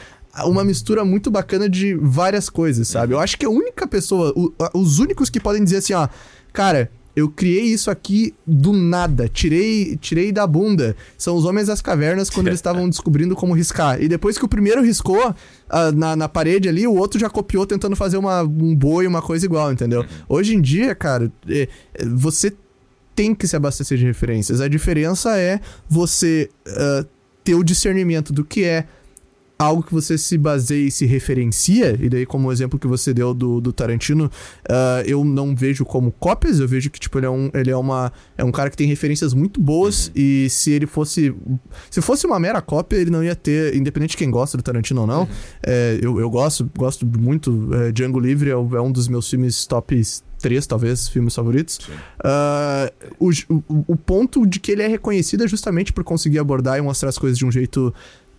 [0.46, 3.14] uma mistura muito bacana de várias coisas, sabe?
[3.14, 6.08] Eu acho que a única pessoa, o, os únicos que podem dizer assim, ó,
[6.54, 10.96] cara, eu criei isso aqui do nada, tirei, tirei da bunda.
[11.18, 14.02] São os homens das cavernas quando eles estavam descobrindo como riscar.
[14.02, 17.66] E depois que o primeiro riscou uh, na, na parede ali, o outro já copiou
[17.66, 20.02] tentando fazer uma, um boi, uma coisa igual, entendeu?
[20.02, 20.08] Uhum.
[20.30, 22.54] Hoje em dia, cara, é, é, você
[23.14, 24.62] tem que se abastecer de referências.
[24.62, 27.06] A diferença é você uh,
[27.44, 28.86] ter o discernimento do que é
[29.60, 33.14] algo que você se baseia e se referencia, e daí como o exemplo que você
[33.14, 37.26] deu do, do Tarantino, uh, eu não vejo como cópias, eu vejo que, tipo, ele
[37.26, 40.14] é um, ele é uma, é um cara que tem referências muito boas, uhum.
[40.16, 41.36] e se ele fosse,
[41.92, 45.02] se fosse uma mera cópia, ele não ia ter, independente de quem gosta do Tarantino
[45.02, 45.28] ou não, uhum.
[45.62, 49.66] é, eu, eu gosto, gosto muito, é, Django Livre é, é um dos meus filmes
[49.66, 50.02] top
[50.40, 51.80] três, talvez, filmes favoritos.
[52.20, 56.78] Uh, o, o, o, ponto de que ele é reconhecido é justamente por conseguir abordar
[56.78, 57.94] e mostrar as coisas de um jeito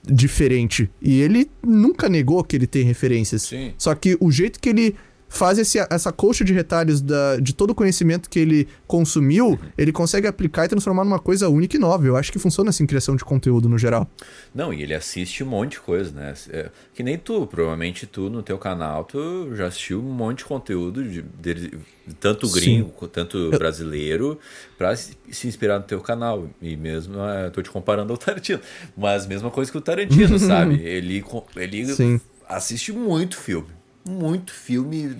[0.05, 0.91] diferente.
[1.01, 3.43] E ele nunca negou que ele tem referências.
[3.43, 3.73] Sim.
[3.77, 4.97] Só que o jeito que ele
[5.31, 9.59] faz esse, essa coxa de retalhos da, de todo o conhecimento que ele consumiu, uhum.
[9.79, 12.05] ele consegue aplicar e transformar numa coisa única e nova.
[12.05, 14.11] Eu acho que funciona assim, criação de conteúdo no geral.
[14.53, 16.35] Não, e ele assiste um monte de coisa, né?
[16.51, 20.47] É, que nem tu, provavelmente tu no teu canal, tu já assistiu um monte de
[20.47, 21.79] conteúdo, de, de
[22.19, 23.09] tanto gringo, Sim.
[23.13, 24.37] tanto brasileiro,
[24.77, 26.51] para se inspirar no teu canal.
[26.61, 28.61] E mesmo, eu é, tô te comparando ao Tarantino,
[28.97, 30.83] mas mesma coisa que o Tarantino, sabe?
[30.83, 31.25] Ele,
[31.57, 35.15] ele assiste muito filme muito filme,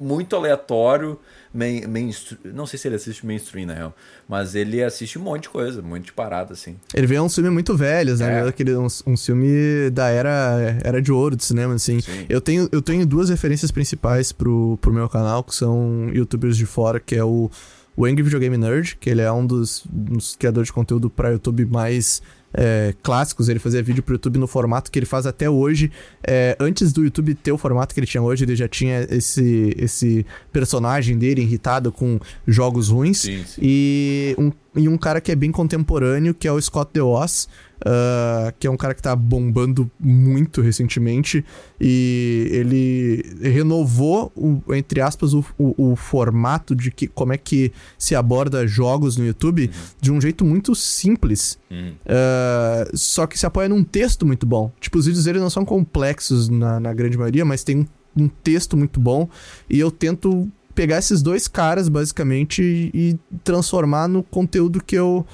[0.00, 1.18] muito aleatório,
[1.52, 3.96] main, mainstream, não sei se ele assiste mainstream, na real,
[4.28, 6.76] mas ele assiste um monte de coisa, um monte de parada, assim.
[6.94, 8.40] Ele vê uns filmes muito velhos, né?
[8.40, 8.48] É.
[8.48, 11.98] Aquele, um, um filme da era, era de ouro do cinema, assim.
[12.28, 16.66] Eu tenho, eu tenho duas referências principais pro, pro meu canal, que são youtubers de
[16.66, 17.50] fora, que é o
[17.96, 21.30] o Angry Video Game Nerd, que ele é um dos, dos criadores de conteúdo para
[21.30, 22.20] YouTube mais
[22.54, 23.48] é, clássicos.
[23.48, 25.90] Ele fazia vídeo pro YouTube no formato que ele faz até hoje.
[26.26, 29.74] É, antes do YouTube ter o formato que ele tinha hoje, ele já tinha esse,
[29.76, 33.18] esse personagem dele irritado com jogos ruins.
[33.18, 33.60] Sim, sim.
[33.62, 37.48] E, um, e um cara que é bem contemporâneo, que é o Scott DeOz
[37.84, 41.44] uh, que é um cara que tá bombando muito recentemente.
[41.80, 47.72] E ele renovou, o, entre aspas, o, o, o, formato de que, como é que
[47.98, 49.82] se aborda jogos no YouTube uhum.
[50.00, 51.58] de um jeito muito simples.
[51.70, 51.92] Uhum.
[52.06, 54.72] Uh, só que se apoia num texto muito bom.
[54.80, 58.28] Tipo, os vídeos dele não são complexos na, na grande maioria, mas tem um, um
[58.28, 59.28] texto muito bom.
[59.68, 65.24] E eu tento pegar esses dois caras, basicamente, e, e transformar no conteúdo que eu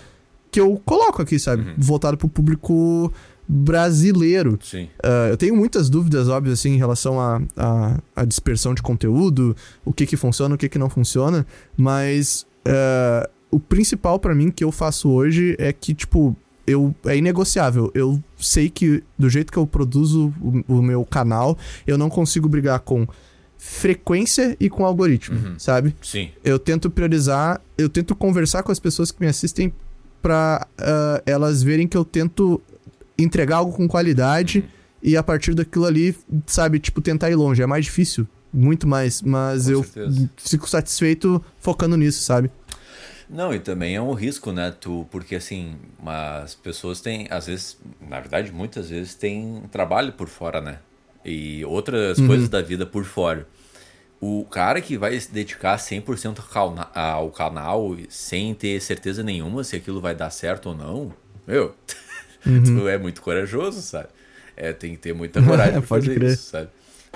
[0.50, 1.62] que eu coloco aqui, sabe?
[1.62, 1.74] Uhum.
[1.78, 3.12] Voltado pro público
[3.46, 4.58] brasileiro.
[4.62, 4.84] Sim.
[5.04, 8.80] Uh, eu tenho muitas dúvidas, óbvio, assim, em relação à a, a, a, dispersão de
[8.80, 11.44] conteúdo, o que que funciona, o que que não funciona,
[11.76, 17.16] mas uh, o principal para mim que eu faço hoje é que, tipo, eu, é
[17.16, 17.90] inegociável.
[17.92, 22.48] Eu sei que do jeito que eu produzo o, o meu canal, eu não consigo
[22.48, 23.06] brigar com
[23.58, 25.58] frequência e com algoritmo, uhum.
[25.58, 25.94] sabe?
[26.00, 26.30] Sim.
[26.42, 29.72] Eu tento priorizar, eu tento conversar com as pessoas que me assistem
[30.22, 32.60] para uh, ah, elas verem que eu tento
[33.18, 34.64] entregar algo com qualidade
[35.02, 37.62] e a partir daquilo ali, sabe, tipo, tentar ir longe.
[37.62, 40.30] É mais difícil, muito mais, mas com eu certeza.
[40.36, 42.50] fico satisfeito focando nisso, sabe?
[43.28, 44.74] Não, e também é um risco, né?
[44.78, 47.78] Tu, porque assim, as pessoas têm, às vezes,
[48.08, 50.78] na verdade, muitas vezes tem trabalho por fora, né?
[51.24, 52.26] E outras uhum.
[52.26, 53.46] coisas da vida por fora
[54.20, 56.40] o cara que vai se dedicar 100%
[56.94, 61.12] ao canal sem ter certeza nenhuma se aquilo vai dar certo ou não,
[61.46, 61.74] meu,
[62.44, 62.62] uhum.
[62.62, 64.08] tu é muito corajoso, sabe?
[64.54, 66.32] É, tem que ter muita coragem pra fazer crer.
[66.32, 66.68] isso, sabe?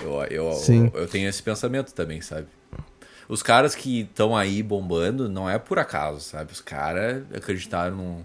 [0.02, 2.46] Eu, eu, eu, eu, tenho esse pensamento também, sabe?
[3.28, 6.52] Os caras que estão aí bombando não é por acaso, sabe?
[6.52, 8.24] Os caras acreditaram num,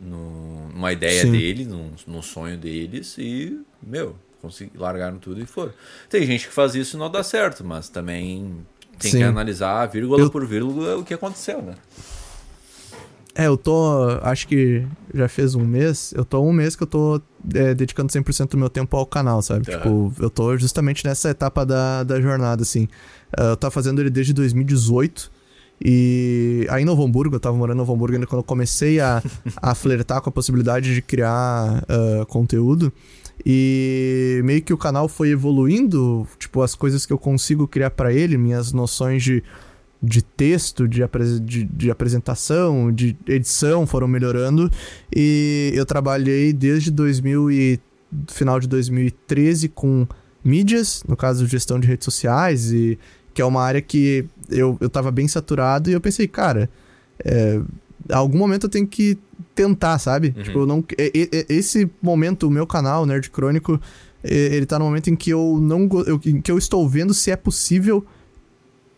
[0.00, 1.32] num, numa ideia Sim.
[1.32, 5.72] dele, num, num sonho deles e, meu, consegui, largaram tudo e foram.
[6.08, 8.64] Tem gente que faz isso e não dá certo, mas também
[8.98, 9.18] tem Sim.
[9.18, 10.30] que analisar vírgula eu...
[10.30, 11.74] por vírgula o que aconteceu, né?
[13.38, 14.18] É, eu tô.
[14.22, 16.14] Acho que já fez um mês.
[16.16, 17.20] Eu tô um mês que eu tô
[17.54, 19.70] é, dedicando 100% do meu tempo ao canal, sabe?
[19.70, 19.76] Uhum.
[19.76, 22.84] Tipo, eu tô justamente nessa etapa da, da jornada, assim.
[23.38, 25.30] Uh, eu tava fazendo ele desde 2018.
[25.84, 28.98] E aí em Novo Hamburgo, eu tava morando em Novo Hamburgo ainda quando eu comecei
[29.00, 29.22] a,
[29.60, 32.90] a flertar com a possibilidade de criar uh, conteúdo.
[33.48, 38.12] E meio que o canal foi evoluindo, tipo, as coisas que eu consigo criar para
[38.12, 39.40] ele, minhas noções de,
[40.02, 44.68] de texto, de, apres de, de, apresentação, de edição foram melhorando.
[45.14, 47.80] E eu trabalhei desde 2000 e,
[48.26, 50.08] final de 2013 com
[50.44, 52.98] mídias, no caso gestão de redes sociais, e
[53.32, 56.68] que é uma área que eu, eu tava bem saturado e eu pensei, cara,
[57.24, 57.60] é,
[58.10, 59.16] algum momento eu tenho que
[59.56, 60.34] tentar, sabe?
[60.36, 60.42] Uhum.
[60.42, 60.84] Tipo, não,
[61.48, 63.80] esse momento, o meu canal, Nerd Crônico,
[64.22, 67.30] ele tá no momento em que eu não eu, em que eu estou vendo se
[67.30, 68.04] é possível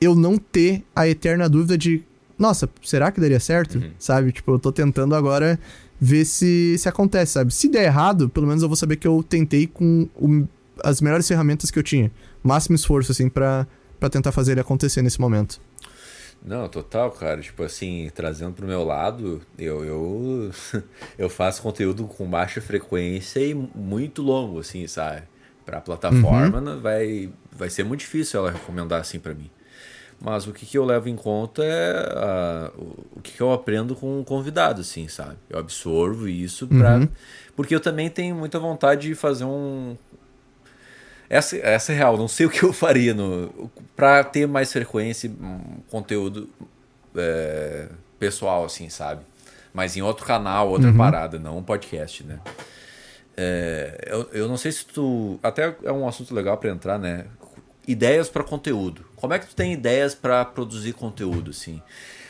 [0.00, 2.02] eu não ter a eterna dúvida de,
[2.38, 3.78] nossa, será que daria certo?
[3.78, 3.90] Uhum.
[3.98, 4.32] Sabe?
[4.32, 5.58] Tipo, eu tô tentando agora
[6.00, 7.52] ver se, se acontece, sabe?
[7.52, 10.46] Se der errado, pelo menos eu vou saber que eu tentei com o,
[10.84, 12.12] as melhores ferramentas que eu tinha.
[12.42, 13.66] Máximo esforço, assim, para
[14.10, 15.60] tentar fazer ele acontecer nesse momento.
[16.44, 17.40] Não, total, cara.
[17.40, 20.50] Tipo assim, trazendo pro meu lado, eu, eu,
[21.18, 25.22] eu faço conteúdo com baixa frequência e muito longo, assim, sabe?
[25.64, 26.80] Pra plataforma uhum.
[26.80, 29.50] vai, vai ser muito difícil ela recomendar assim para mim.
[30.20, 34.20] Mas o que, que eu levo em conta é o que, que eu aprendo com
[34.20, 35.36] o convidado, assim, sabe?
[35.48, 36.96] Eu absorvo isso pra.
[36.96, 37.08] Uhum.
[37.54, 39.96] Porque eu também tenho muita vontade de fazer um
[41.28, 45.30] essa, essa é real, não sei o que eu faria no, pra ter mais frequência,
[45.30, 46.48] um conteúdo
[47.14, 47.88] é,
[48.18, 49.22] pessoal, assim, sabe?
[49.72, 50.96] Mas em outro canal, outra uhum.
[50.96, 52.40] parada, não um podcast, né?
[53.36, 55.38] É, eu, eu não sei se tu.
[55.42, 57.26] Até é um assunto legal para entrar, né?
[57.86, 59.04] Ideias para conteúdo.
[59.14, 61.80] Como é que tu tem ideias para produzir conteúdo, assim?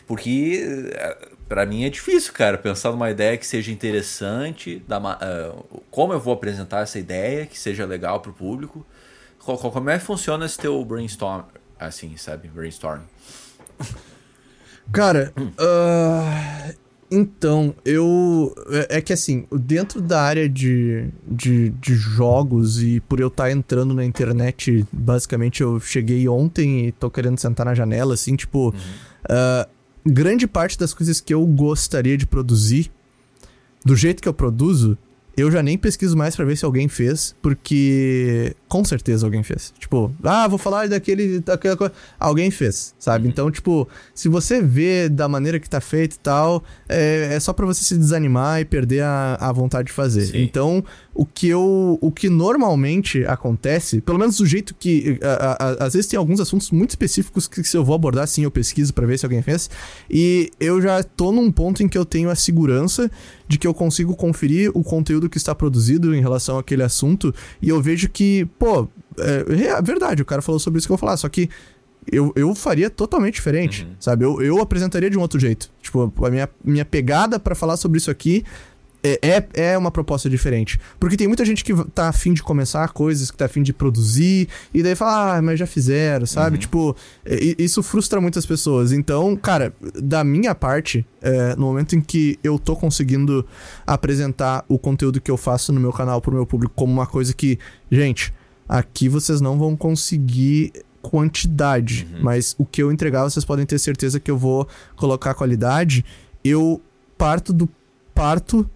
[0.06, 5.82] Porque é, para mim é difícil, cara, pensar numa ideia que seja interessante, da, uh,
[5.90, 8.87] como eu vou apresentar essa ideia, que seja legal pro público.
[9.38, 11.44] Como é que funciona esse teu brainstorm,
[11.80, 12.48] assim, sabe?
[12.48, 13.00] Brainstorm.
[14.92, 16.74] Cara, uh,
[17.11, 18.54] Então, eu.
[18.70, 23.44] É, é, que assim, dentro da área de, de, de jogos e por eu estar
[23.44, 28.37] tá entrando na internet, basicamente eu cheguei ontem e tô querendo sentar na janela, assim,
[28.37, 28.66] tipo.
[28.66, 28.72] Uhum.
[28.74, 29.78] Uh,
[30.09, 32.90] grande parte das coisas que eu gostaria de produzir,
[33.85, 34.99] do jeito que eu produzo,
[35.38, 39.72] eu já nem pesquiso mais para ver se alguém fez, porque com certeza alguém fez.
[39.79, 41.92] Tipo, ah, vou falar daquele, daquela coisa.
[42.18, 43.24] Alguém fez, sabe?
[43.24, 43.31] Uhum.
[43.31, 47.53] Então, tipo, se você vê da maneira que tá feito e tal, é, é só
[47.53, 50.27] para você se desanimar e perder a, a vontade de fazer.
[50.27, 50.42] Sim.
[50.42, 51.98] Então, o que eu.
[52.01, 55.20] O que normalmente acontece, pelo menos do jeito que.
[55.22, 58.42] A, a, às vezes tem alguns assuntos muito específicos que se eu vou abordar, sim,
[58.42, 59.70] eu pesquiso para ver se alguém fez.
[60.11, 63.09] E eu já tô num ponto em que eu tenho a segurança
[63.48, 67.34] de que eu consigo conferir o conteúdo que está produzido em relação àquele assunto.
[67.62, 68.87] E eu vejo que, pô,
[69.18, 71.48] é, é verdade, o cara falou sobre isso que eu vou falar, só que
[72.11, 73.96] eu, eu faria totalmente diferente, uhum.
[73.98, 74.24] sabe?
[74.24, 75.70] Eu, eu apresentaria de um outro jeito.
[75.82, 78.44] Tipo, a minha, minha pegada para falar sobre isso aqui
[79.02, 80.78] é, é, é uma proposta diferente.
[80.98, 84.48] Porque tem muita gente que tá afim de começar coisas, que tá afim de produzir,
[84.72, 86.56] e daí fala, ah, mas já fizeram, sabe?
[86.56, 86.61] Uhum.
[86.61, 86.96] Tipo,
[87.58, 88.92] isso frustra muitas pessoas.
[88.92, 93.46] Então, cara, da minha parte, é, no momento em que eu tô conseguindo
[93.87, 97.32] apresentar o conteúdo que eu faço no meu canal pro meu público como uma coisa
[97.32, 97.58] que,
[97.90, 98.32] gente,
[98.68, 102.22] aqui vocês não vão conseguir quantidade, uhum.
[102.22, 106.04] mas o que eu entregar vocês podem ter certeza que eu vou colocar qualidade.
[106.44, 106.80] Eu
[107.16, 107.68] parto do
[108.14, 108.68] parto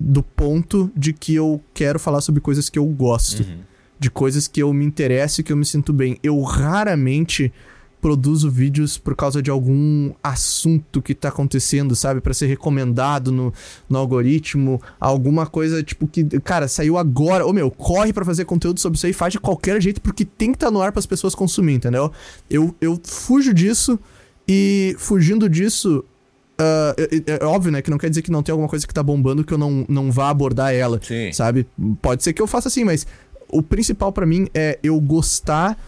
[0.00, 3.42] do ponto de que eu quero falar sobre coisas que eu gosto.
[3.42, 3.58] Uhum.
[3.98, 6.16] De coisas que eu me interesso e que eu me sinto bem.
[6.22, 7.52] Eu raramente
[8.00, 12.20] produzo vídeos por causa de algum assunto que tá acontecendo, sabe?
[12.20, 13.52] para ser recomendado no,
[13.88, 17.46] no algoritmo, alguma coisa tipo que, cara, saiu agora.
[17.46, 20.50] Ô meu, corre para fazer conteúdo sobre isso aí, faz de qualquer jeito porque tem
[20.50, 22.10] que estar tá no ar para as pessoas consumir, entendeu?
[22.48, 23.98] Eu, eu fujo disso
[24.48, 26.04] e fugindo disso,
[26.60, 27.80] Uh, é, é, óbvio, né?
[27.80, 29.86] Que não quer dizer que não tem alguma coisa que tá bombando que eu não,
[29.88, 31.00] não vá abordar ela.
[31.02, 31.32] Sim.
[31.32, 31.66] Sabe?
[32.02, 33.06] Pode ser que eu faça assim, mas
[33.48, 35.78] o principal para mim é eu gostar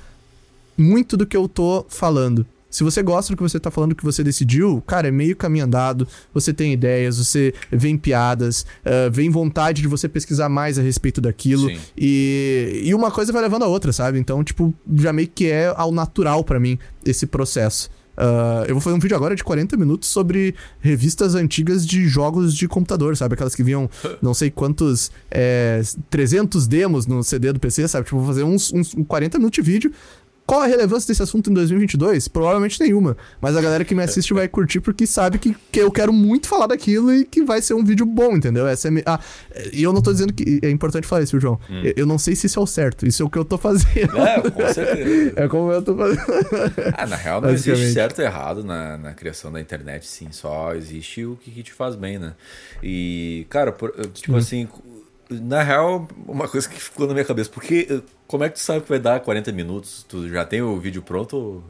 [0.76, 2.46] muito do que eu tô falando.
[2.70, 5.66] Se você gosta do que você tá falando, que você decidiu, cara, é meio caminho
[5.66, 10.82] andado, você tem ideias, você vem piadas, uh, vem vontade de você pesquisar mais a
[10.82, 11.70] respeito daquilo.
[11.94, 14.18] E, e uma coisa vai levando a outra, sabe?
[14.18, 17.90] Então, tipo, já meio que é ao natural para mim esse processo.
[18.16, 22.54] Uh, eu vou fazer um vídeo agora de 40 minutos sobre revistas antigas de jogos
[22.54, 23.34] de computador, sabe?
[23.34, 23.88] Aquelas que vinham
[24.20, 28.04] não sei quantos é, 300 demos no CD do PC, sabe?
[28.04, 29.92] Tipo, vou fazer uns, uns 40 minutos de vídeo
[30.52, 32.28] qual a relevância desse assunto em 2022?
[32.28, 33.16] Provavelmente nenhuma.
[33.40, 36.46] Mas a galera que me assiste vai curtir porque sabe que, que eu quero muito
[36.46, 38.66] falar daquilo e que vai ser um vídeo bom, entendeu?
[38.68, 39.18] Essa é ah,
[39.72, 40.60] e eu não tô dizendo que.
[40.62, 41.58] É importante falar isso, João.
[41.70, 41.80] Hum.
[41.82, 43.06] Eu, eu, não sei se isso é o certo.
[43.06, 44.14] Isso é o que eu tô fazendo.
[44.18, 45.32] É, com certeza.
[45.40, 46.20] é como eu tô fazendo.
[46.98, 50.28] ah, na real, não existe certo e errado na, na criação da internet, sim.
[50.32, 52.34] Só existe o que, que te faz bem, né?
[52.82, 54.36] E, cara, por, tipo hum.
[54.36, 54.68] assim
[55.40, 58.80] na real, uma coisa que ficou na minha cabeça, porque como é que tu sabe
[58.80, 60.06] que vai dar 40 minutos?
[60.08, 61.62] Tu já tem o vídeo pronto?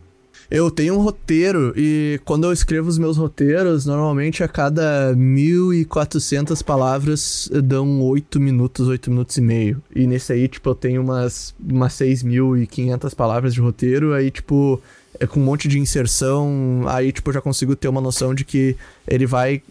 [0.49, 6.63] Eu tenho um roteiro e quando eu escrevo os meus roteiros, normalmente a cada 1.400
[6.63, 9.83] palavras dão 8 minutos, 8 minutos e meio.
[9.93, 14.81] E nesse aí, tipo, eu tenho umas, umas 6.500 palavras de roteiro, aí, tipo,
[15.19, 18.45] é com um monte de inserção, aí, tipo, eu já consigo ter uma noção de
[18.45, 18.77] que
[19.09, 19.63] ele vai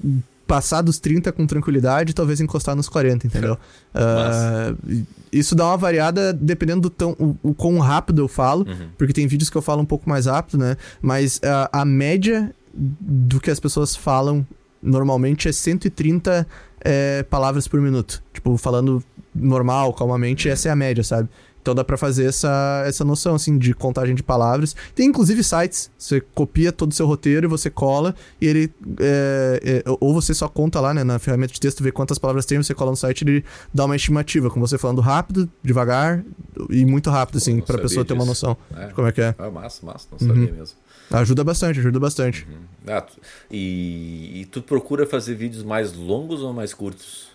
[0.52, 3.54] passar dos 30 com tranquilidade e talvez encostar nos 40, entendeu?
[3.96, 8.90] uh, isso dá uma variada dependendo do tão, o, o quão rápido eu falo, uhum.
[8.98, 10.76] porque tem vídeos que eu falo um pouco mais rápido, né?
[11.02, 14.46] Mas uh, a média do que as pessoas falam
[14.84, 16.46] normalmente é 130
[16.82, 18.22] é, palavras por minuto.
[18.34, 19.02] Tipo, falando
[19.34, 21.30] normal, calmamente, essa é a média, sabe?
[21.62, 24.76] Então dá pra fazer essa, essa noção, assim, de contagem de palavras.
[24.96, 28.74] Tem inclusive sites, você copia todo o seu roteiro e você cola, e ele.
[29.00, 32.46] É, é, ou você só conta lá, né, na ferramenta de texto, vê quantas palavras
[32.46, 36.24] tem, você cola no site e ele dá uma estimativa, com você falando rápido, devagar
[36.70, 38.06] e muito rápido, assim, Pô, pra pessoa disso.
[38.06, 38.88] ter uma noção é.
[38.88, 39.36] de como é que é.
[39.38, 40.58] Ah, massa, massa, não sabia uhum.
[40.58, 40.78] mesmo.
[41.12, 42.48] Ajuda bastante, ajuda bastante.
[42.50, 42.58] Uhum.
[42.88, 43.06] Ah,
[43.50, 47.31] e, e tu procura fazer vídeos mais longos ou mais curtos?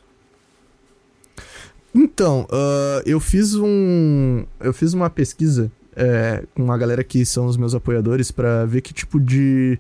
[1.99, 4.45] Então, uh, eu fiz um.
[4.61, 8.83] Eu fiz uma pesquisa é, com uma galera que são os meus apoiadores para ver
[8.83, 9.79] que tipo de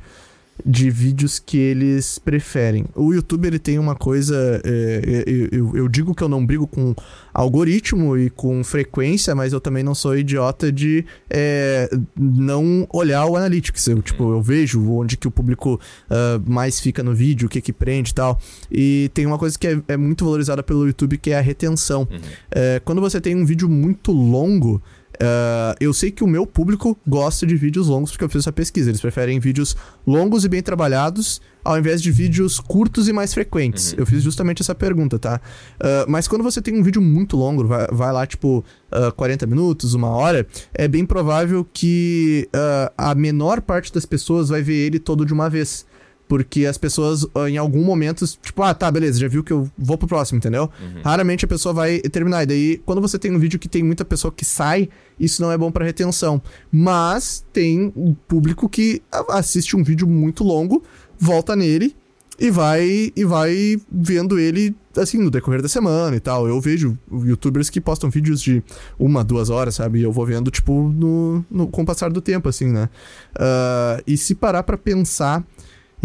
[0.64, 2.86] de vídeos que eles preferem.
[2.94, 6.94] O YouTube ele tem uma coisa, é, eu, eu, digo que eu não brigo com
[7.32, 13.36] algoritmo e com frequência, mas eu também não sou idiota de é, não olhar o
[13.36, 13.86] analytics.
[13.86, 17.60] Eu, tipo, eu vejo onde que o público uh, mais fica no vídeo, o que
[17.60, 18.40] que prende e tal.
[18.70, 22.08] E tem uma coisa que é, é muito valorizada pelo YouTube que é a retenção.
[22.10, 22.18] Uhum.
[22.50, 24.82] É, quando você tem um vídeo muito longo
[25.16, 28.52] Uh, eu sei que o meu público gosta de vídeos longos porque eu fiz essa
[28.52, 28.90] pesquisa.
[28.90, 33.92] Eles preferem vídeos longos e bem trabalhados ao invés de vídeos curtos e mais frequentes.
[33.92, 33.98] Uhum.
[33.98, 35.40] Eu fiz justamente essa pergunta, tá?
[35.80, 39.46] Uh, mas quando você tem um vídeo muito longo, vai, vai lá tipo uh, 40
[39.46, 44.86] minutos, uma hora, é bem provável que uh, a menor parte das pessoas vai ver
[44.86, 45.84] ele todo de uma vez.
[46.28, 49.96] Porque as pessoas, em algum momento, tipo, ah, tá, beleza, já viu que eu vou
[49.96, 50.70] pro próximo, entendeu?
[50.80, 51.02] Uhum.
[51.04, 52.42] Raramente a pessoa vai terminar.
[52.42, 54.88] E daí, quando você tem um vídeo que tem muita pessoa que sai,
[55.20, 56.42] isso não é bom para retenção.
[56.70, 60.82] Mas tem um público que assiste um vídeo muito longo,
[61.18, 61.94] volta nele
[62.38, 66.46] e vai e vai vendo ele assim no decorrer da semana e tal.
[66.46, 68.62] Eu vejo youtubers que postam vídeos de
[68.98, 70.00] uma, duas horas, sabe?
[70.00, 72.88] E eu vou vendo, tipo, no, no com o passar do tempo, assim, né?
[73.36, 75.44] Uh, e se parar para pensar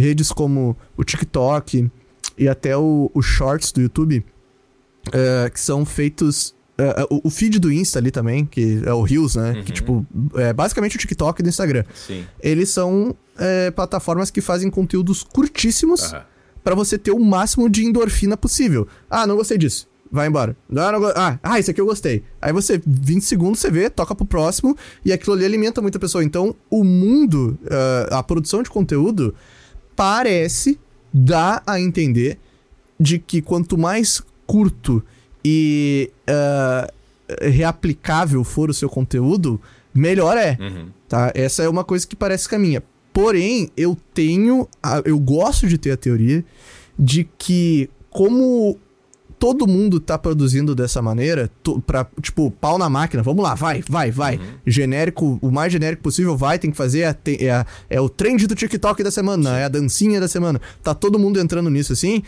[0.02, 1.90] redes como o TikTok
[2.38, 4.26] e até o, o Shorts do YouTube,
[5.08, 6.56] uh, que são feitos.
[6.80, 9.52] Uh, o, feed do Insta ali também, que é o Reels, né?
[9.52, 9.64] Uhum.
[9.64, 11.84] Que, tipo, é basicamente o TikTok do Instagram.
[11.94, 12.26] Sim.
[12.42, 16.22] Eles são é, plataformas que fazem conteúdos curtíssimos uhum.
[16.64, 18.88] para você ter o máximo de endorfina possível.
[19.10, 20.56] Ah, não gostei disso vai embora.
[20.70, 22.24] Não, não, ah, ah, isso aqui eu gostei.
[22.42, 24.76] Aí você, 20 segundos, você vê, toca pro próximo,
[25.06, 26.24] e aquilo ali alimenta muita pessoa.
[26.24, 29.34] Então, o mundo, uh, a produção de conteúdo,
[29.96, 30.80] parece
[31.14, 32.38] dar a entender
[33.00, 35.04] de que quanto mais curto
[35.44, 36.92] e uh,
[37.42, 39.60] reaplicável for o seu conteúdo,
[39.94, 40.58] melhor é.
[40.60, 40.90] Uhum.
[41.08, 41.32] Tá?
[41.34, 42.84] Essa é uma coisa que parece caminha.
[43.14, 44.68] Porém, eu tenho.
[44.82, 46.46] A, eu gosto de ter a teoria
[46.98, 48.78] de que, como
[49.42, 53.84] todo mundo tá produzindo dessa maneira, to, pra, tipo, pau na máquina, vamos lá, vai,
[53.90, 54.36] vai, vai.
[54.36, 54.44] Uhum.
[54.68, 57.18] Genérico, o mais genérico possível, vai, tem que fazer, é,
[57.48, 59.56] é, é o trend do TikTok da semana, Sim.
[59.56, 60.62] é a dancinha da semana.
[60.84, 62.22] Tá todo mundo entrando nisso assim.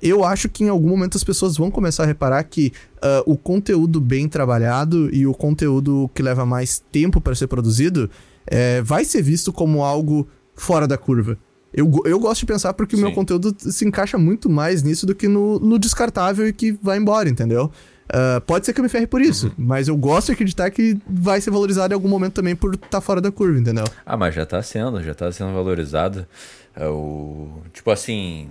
[0.00, 3.36] Eu acho que em algum momento as pessoas vão começar a reparar que uh, o
[3.36, 8.08] conteúdo bem trabalhado e o conteúdo que leva mais tempo para ser produzido
[8.46, 11.36] é, vai ser visto como algo fora da curva.
[11.72, 13.02] Eu, eu gosto de pensar porque Sim.
[13.02, 16.72] o meu conteúdo se encaixa muito mais nisso do que no, no descartável e que
[16.72, 17.70] vai embora, entendeu?
[18.10, 19.52] Uh, pode ser que eu me ferre por isso, uhum.
[19.56, 22.88] mas eu gosto de acreditar que vai ser valorizado em algum momento também por estar
[22.88, 23.84] tá fora da curva, entendeu?
[24.04, 26.26] Ah, mas já tá sendo, já tá sendo valorizado.
[26.74, 28.48] É o, tipo assim,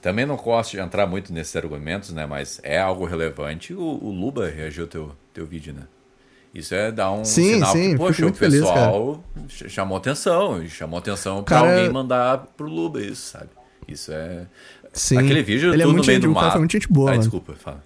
[0.00, 2.26] também não gosto de entrar muito nesses argumentos, né?
[2.26, 3.74] Mas é algo relevante.
[3.74, 5.82] O, o Luba reagiu ao teu, teu vídeo, né?
[6.54, 10.68] Isso é dar um sim, sinal sim, que, poxa, o pessoal feliz, chamou atenção.
[10.68, 11.70] Chamou atenção pra cara...
[11.70, 13.48] alguém mandar pro Luba isso, sabe?
[13.88, 14.46] Isso é...
[14.92, 15.18] Sim.
[15.18, 16.50] Aquele vídeo Ele é tudo é muito no meio do mato.
[16.50, 17.22] Foi muito gente boa, ah, mano.
[17.22, 17.82] desculpa, fala.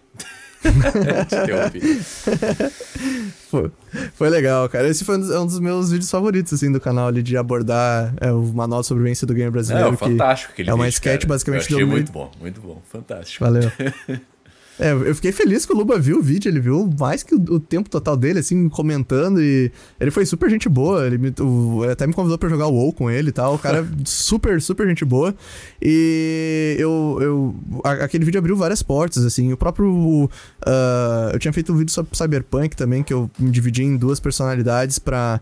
[3.49, 3.71] foi,
[4.15, 4.89] foi legal, cara.
[4.89, 8.43] Esse foi um dos meus vídeos favoritos, assim, do canal ali, de abordar é, o
[8.43, 9.95] manual de sobrevivência do game brasileiro.
[9.95, 11.29] É, fantástico aquele É uma vídeo, sketch, cara.
[11.29, 12.83] basicamente, Eu achei do muito bom, muito bom.
[12.91, 13.45] Fantástico.
[13.45, 13.71] Valeu.
[14.79, 17.39] É, eu fiquei feliz que o Luba viu o vídeo, ele viu mais que o,
[17.39, 21.83] o, tempo total dele, assim, comentando e ele foi super gente boa, ele me, o,
[21.91, 24.87] até me convidou para jogar o WoW com ele e tal, o cara super, super
[24.87, 25.35] gente boa.
[25.81, 27.55] E eu, eu
[27.85, 31.93] a, aquele vídeo abriu várias portas, assim, o próprio, uh, eu tinha feito um vídeo
[31.93, 35.41] sobre Cyberpunk também, que eu me dividi em duas personalidades para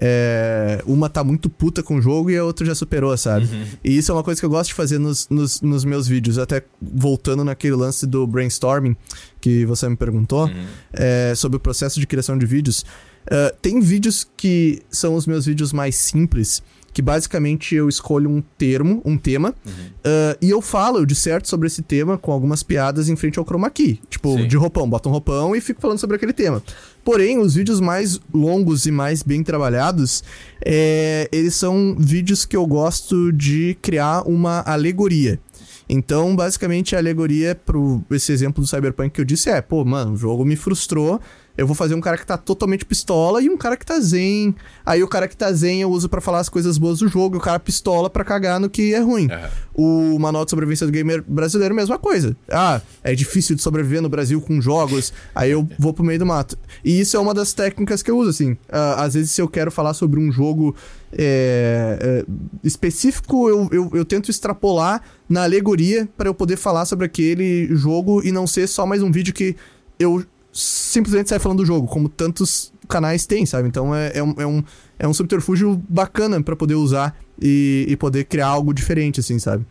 [0.00, 3.46] é, uma tá muito puta com o jogo e a outra já superou, sabe?
[3.46, 3.64] Uhum.
[3.82, 6.38] E isso é uma coisa que eu gosto de fazer nos, nos, nos, meus vídeos.
[6.38, 8.96] Até voltando naquele lance do brainstorming
[9.40, 10.64] que você me perguntou, uhum.
[10.92, 12.84] é, sobre o processo de criação de vídeos.
[13.24, 16.62] Uh, tem vídeos que são os meus vídeos mais simples,
[16.94, 19.72] que basicamente eu escolho um termo, um tema, uhum.
[19.72, 23.44] uh, e eu falo, eu disserto sobre esse tema com algumas piadas em frente ao
[23.44, 24.00] chroma key.
[24.08, 24.46] Tipo, Sim.
[24.46, 26.62] de roupão, boto um roupão e fico falando sobre aquele tema.
[27.04, 30.22] Porém, os vídeos mais longos e mais bem trabalhados,
[30.64, 35.40] é, eles são vídeos que eu gosto de criar uma alegoria.
[35.88, 37.76] Então, basicamente, a alegoria para
[38.12, 41.20] esse exemplo do Cyberpunk que eu disse é, pô, mano, o jogo me frustrou,
[41.56, 44.54] eu vou fazer um cara que tá totalmente pistola e um cara que tá zen.
[44.84, 47.36] Aí o cara que tá zen eu uso para falar as coisas boas do jogo,
[47.36, 49.28] e o cara pistola para cagar no que é ruim.
[49.76, 50.14] Uhum.
[50.14, 52.36] O manual de sobrevivência do gamer brasileiro, mesma coisa.
[52.50, 56.26] Ah, é difícil de sobreviver no Brasil com jogos, aí eu vou pro meio do
[56.26, 56.58] mato.
[56.84, 58.52] E isso é uma das técnicas que eu uso, assim.
[58.52, 60.74] Uh, às vezes, se eu quero falar sobre um jogo
[61.16, 62.24] é, é,
[62.64, 68.20] específico, eu, eu, eu, tento extrapolar na alegoria para eu poder falar sobre aquele jogo
[68.24, 69.54] e não ser só mais um vídeo que
[69.98, 70.24] eu
[70.54, 73.66] simplesmente sai falando do jogo, como tantos canais têm, sabe?
[73.66, 74.64] Então é, é, um, é, um,
[75.00, 79.66] é um subterfúgio bacana para poder usar e, e poder criar algo diferente, assim, sabe?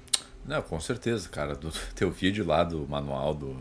[0.45, 1.55] Não, com certeza, cara.
[1.55, 3.55] Do teu vídeo lá do manual do.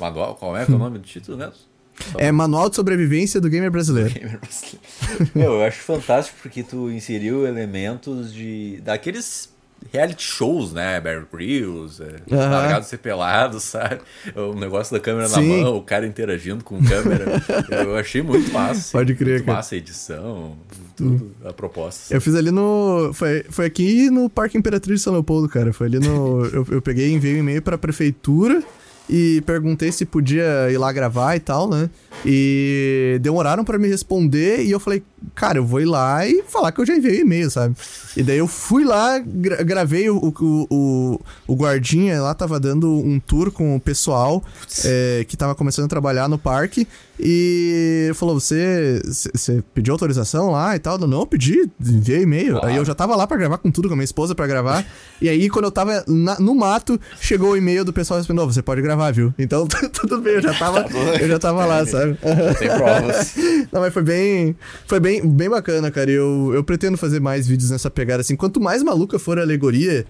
[0.00, 1.70] Manual, qual é, é o nome do título mesmo?
[2.16, 4.08] É Manual de Sobrevivência do Gamer Brasileiro.
[4.18, 5.30] Gamer brasileiro.
[5.34, 8.80] Meu, eu acho fantástico porque tu inseriu elementos de.
[8.82, 9.52] daqueles
[9.92, 11.00] reality shows, né?
[11.00, 14.00] Bear Grylls, é, Ser Pelado, sabe?
[14.34, 15.58] O negócio da câmera Sim.
[15.58, 17.42] na mão, o cara interagindo com câmera.
[17.70, 18.92] eu achei muito massa.
[18.92, 19.58] Pode crer, muito cara.
[19.58, 20.56] massa a edição,
[20.96, 22.14] tudo, a proposta.
[22.14, 23.12] Eu fiz ali no.
[23.12, 25.72] Foi, foi aqui no Parque Imperatriz de São Leopoldo, cara.
[25.72, 26.44] Foi ali no.
[26.46, 28.62] eu, eu peguei e enviei um e-mail pra prefeitura
[29.10, 31.90] e perguntei se podia ir lá gravar e tal, né?
[32.24, 35.02] E demoraram pra me responder e eu falei,
[35.34, 37.74] cara, eu vou ir lá e falar que eu já enviei o e-mail, sabe?
[38.16, 42.88] E daí eu fui lá, gra- gravei o, o, o, o guardinha lá, tava dando
[42.90, 44.42] um tour com o pessoal
[44.84, 46.86] é, que tava começando a trabalhar no parque
[47.18, 50.98] e falou: Você, você pediu autorização lá e tal?
[50.98, 52.52] Eu, Não, eu pedi, enviei e-mail.
[52.52, 52.66] Claro.
[52.66, 54.84] Aí eu já tava lá pra gravar com tudo, com a minha esposa pra gravar.
[55.20, 58.46] e aí, quando eu tava na- no mato, chegou o e-mail do pessoal respondendo: "Ó,
[58.46, 59.32] Você pode gravar, viu?
[59.38, 60.84] Então tudo bem, eu já tava,
[61.20, 62.18] eu já tava lá, sabe?
[62.58, 63.34] Tem provas.
[63.72, 64.56] Não, mas foi bem.
[64.86, 66.10] Foi bem, bem bacana, cara.
[66.10, 68.36] Eu, eu pretendo fazer mais vídeos nessa pegada, assim.
[68.36, 70.04] Quanto mais maluca for a alegoria,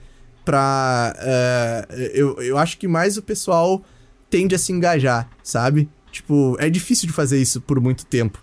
[0.45, 1.15] pra.
[1.21, 3.83] eh, eu, eu acho que mais o pessoal
[4.29, 5.89] tende a se engajar, sabe?
[6.11, 8.41] Tipo, é difícil de fazer isso por muito tempo.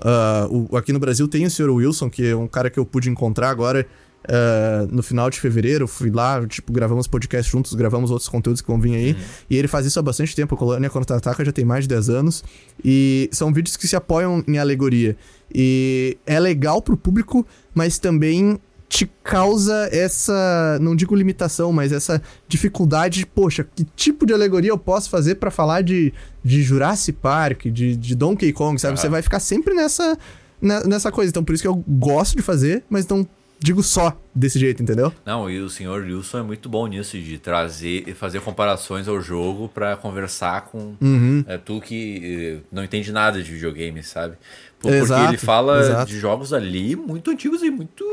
[0.00, 1.70] Ah, o- aqui no Brasil tem o Sr.
[1.70, 3.86] Wilson, que é um cara que eu pude encontrar agora
[4.28, 5.88] ah, no final de fevereiro.
[5.88, 9.16] Fui lá, tipo, gravamos podcast juntos, gravamos outros conteúdos que vão vir aí.
[9.48, 10.54] E ele faz isso há bastante tempo.
[10.54, 12.44] A Colônia Contra-Ataca já tem mais de 10 anos.
[12.84, 15.16] E são vídeos que se apoiam em alegoria.
[15.54, 18.58] E é legal pro público, mas também
[18.88, 24.70] te causa essa, não digo limitação, mas essa dificuldade de, poxa, que tipo de alegoria
[24.70, 26.10] eu posso fazer pra falar de,
[26.42, 28.94] de Jurassic Park, de, de Donkey Kong, sabe?
[28.94, 29.02] Aham.
[29.02, 30.16] Você vai ficar sempre nessa,
[30.60, 31.28] ne- nessa coisa.
[31.28, 33.28] Então por isso que eu gosto de fazer, mas não
[33.60, 35.12] digo só desse jeito, entendeu?
[35.26, 39.20] Não, e o senhor Wilson é muito bom nisso, de trazer e fazer comparações ao
[39.20, 41.44] jogo pra conversar com Uhum.
[41.46, 44.36] é, tu que eh, não entende nada de videogame, sabe?
[44.78, 46.10] Por- Porque Exato, ele fala exato.
[46.10, 48.04] de jogos ali muito antigos e muito.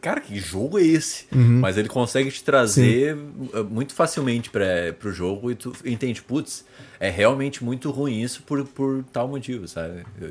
[0.00, 1.26] Cara, que jogo é esse?
[1.32, 1.58] Uhum.
[1.60, 3.16] Mas ele consegue te trazer
[3.52, 6.64] eh, muito facilmente para pro jogo e tu entende, putz,
[7.00, 10.04] é realmente muito ruim isso por, por tal motivo, sabe?
[10.20, 10.30] Eu,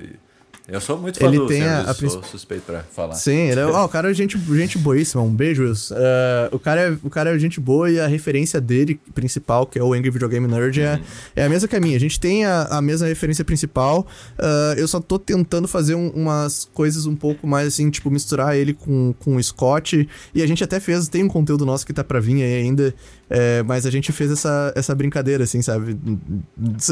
[0.68, 3.14] eu sou muito fã Ele do tem Senhor a- a sou suspeito pra falar.
[3.16, 5.96] Sim, ele é, ó, o cara é gente, gente boíssima, um beijo, Wilson.
[5.98, 9.80] Ah, o, cara é, o cara é gente boa e a referência dele principal, que
[9.80, 11.00] é o Angry Video Game Nerd, é,
[11.36, 11.96] é a mesma que a minha.
[11.96, 14.06] A gente tem a, a mesma referência principal,
[14.38, 18.56] ah, eu só tô tentando fazer um- umas coisas um pouco mais assim, tipo, misturar
[18.58, 20.08] ele com, com o Scott.
[20.36, 22.94] E a gente até fez, tem um conteúdo nosso que tá pra vir aí ainda,
[23.30, 25.98] é, mas a gente fez essa, essa brincadeira, assim, sabe?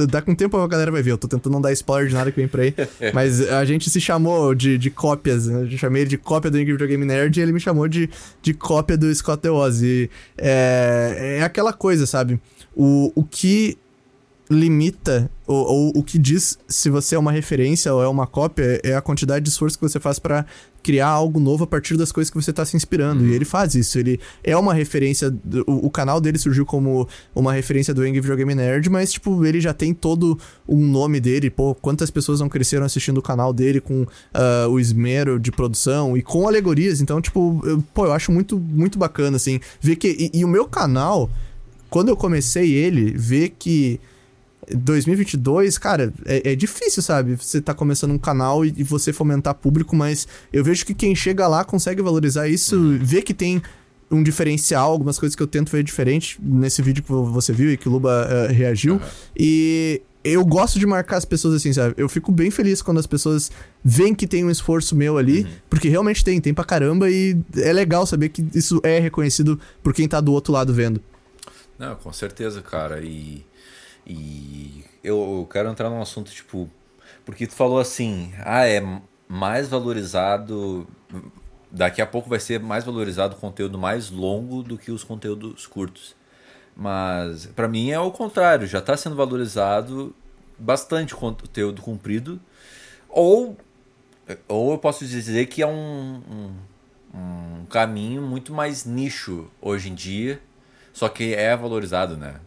[0.10, 2.14] Dá com o tempo a galera vai ver, eu tô tentando não dar spoiler de
[2.16, 2.74] nada que vem por aí,
[3.14, 5.68] mas a gente se chamou de, de cópias, né?
[5.72, 8.10] eu chamei ele de cópia do Angry Video Game Nerd e ele me chamou de,
[8.42, 9.82] de cópia do Scott The Oz.
[9.82, 12.40] E é, é aquela coisa, sabe?
[12.76, 13.78] O, o que
[14.50, 18.80] limita, ou, ou o que diz se você é uma referência ou é uma cópia,
[18.84, 20.46] é a quantidade de esforço que você faz pra
[20.86, 23.26] criar algo novo a partir das coisas que você tá se inspirando.
[23.26, 23.98] E ele faz isso.
[23.98, 25.32] Ele é uma referência.
[25.32, 29.44] do- O, canal dele surgiu como uma referência do Angry Video Game Nerd, mas, tipo,
[29.44, 30.38] ele já tem todo
[30.70, 31.50] um nome dele.
[31.50, 36.16] Pô, quantas pessoas não cresceram assistindo o canal dele com ah, o esmero de produção
[36.16, 37.02] e com alegorias.
[37.02, 40.30] Então, tipo, eu, pô, eu acho muito, muito bacana, assim, ver que.
[40.34, 41.32] E, e o meu canal,
[41.90, 44.00] quando eu comecei ele, ver que.
[44.74, 47.36] 2022, cara, é, é difícil, sabe?
[47.36, 51.16] Você tá começando um canal e, e você fomentar público, mas eu vejo que quem
[51.16, 53.62] chega lá consegue valorizar isso, vê que tem
[54.10, 57.78] um diferencial, algumas coisas que eu tento ver diferente nesse vídeo que você viu e
[57.78, 59.02] que o Luba eh, reagiu.
[59.36, 61.96] E eu gosto de marcar as pessoas assim, sabe?
[61.98, 63.52] Eu fico bem feliz quando as pessoas
[63.84, 67.72] veem que tem um esforço meu ali, porque realmente tem, tem pra caramba e é
[67.72, 71.02] legal saber que isso é reconhecido por quem tá do outro lado vendo.
[71.78, 73.02] Não, com certeza, cara.
[73.02, 73.46] E,
[74.06, 76.70] e eu quero entrar num assunto, tipo.
[77.26, 78.82] Porque tu falou assim, ah, é
[79.28, 80.88] mais valorizado.
[81.72, 85.68] Daqui a pouco vai ser mais valorizado o conteúdo mais longo do que os conteúdos
[85.68, 86.16] curtos.
[86.76, 90.16] Mas pra mim é o contrário, já tá sendo valorizado
[90.58, 92.40] bastante conteúdo comprido.
[93.10, 93.58] Ou,
[94.48, 96.54] ou eu posso dizer que é um, um,
[97.18, 100.42] um caminho muito mais nicho hoje em dia.
[100.94, 102.40] Só que é valorizado, né?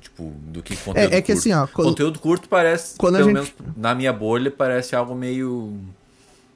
[0.00, 1.38] Tipo, do que conteúdo É, é que curto.
[1.38, 4.94] assim, ó, quando- Conteúdo curto parece, quando a pelo gente- menos na minha bolha, parece
[4.94, 5.72] algo meio...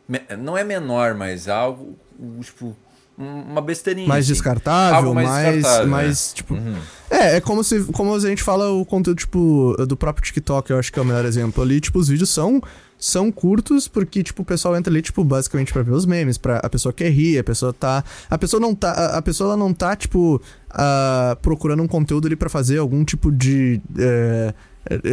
[0.09, 1.97] me- Não é menor, mas algo,
[2.43, 2.77] tipo,
[3.19, 4.07] um- uma besteirinha.
[4.07, 4.35] mais assim.
[4.35, 6.35] descartável, Algo mais mais, descartável, mais né?
[6.35, 6.77] tipo, Uhum.
[7.11, 10.79] é, é como se como a gente fala o conteúdo tipo do próprio TikTok, eu
[10.79, 12.61] acho que é o melhor exemplo ali, tipo, os vídeos são
[13.03, 16.59] são curtos porque tipo o pessoal entra ali tipo basicamente pra ver os memes, para
[16.59, 19.57] a pessoa quer rir, a pessoa tá a pessoa não tá a, a pessoa ela
[19.57, 20.41] não tá tipo
[20.71, 24.55] ah, procurando um conteúdo ali pra fazer algum tipo de é,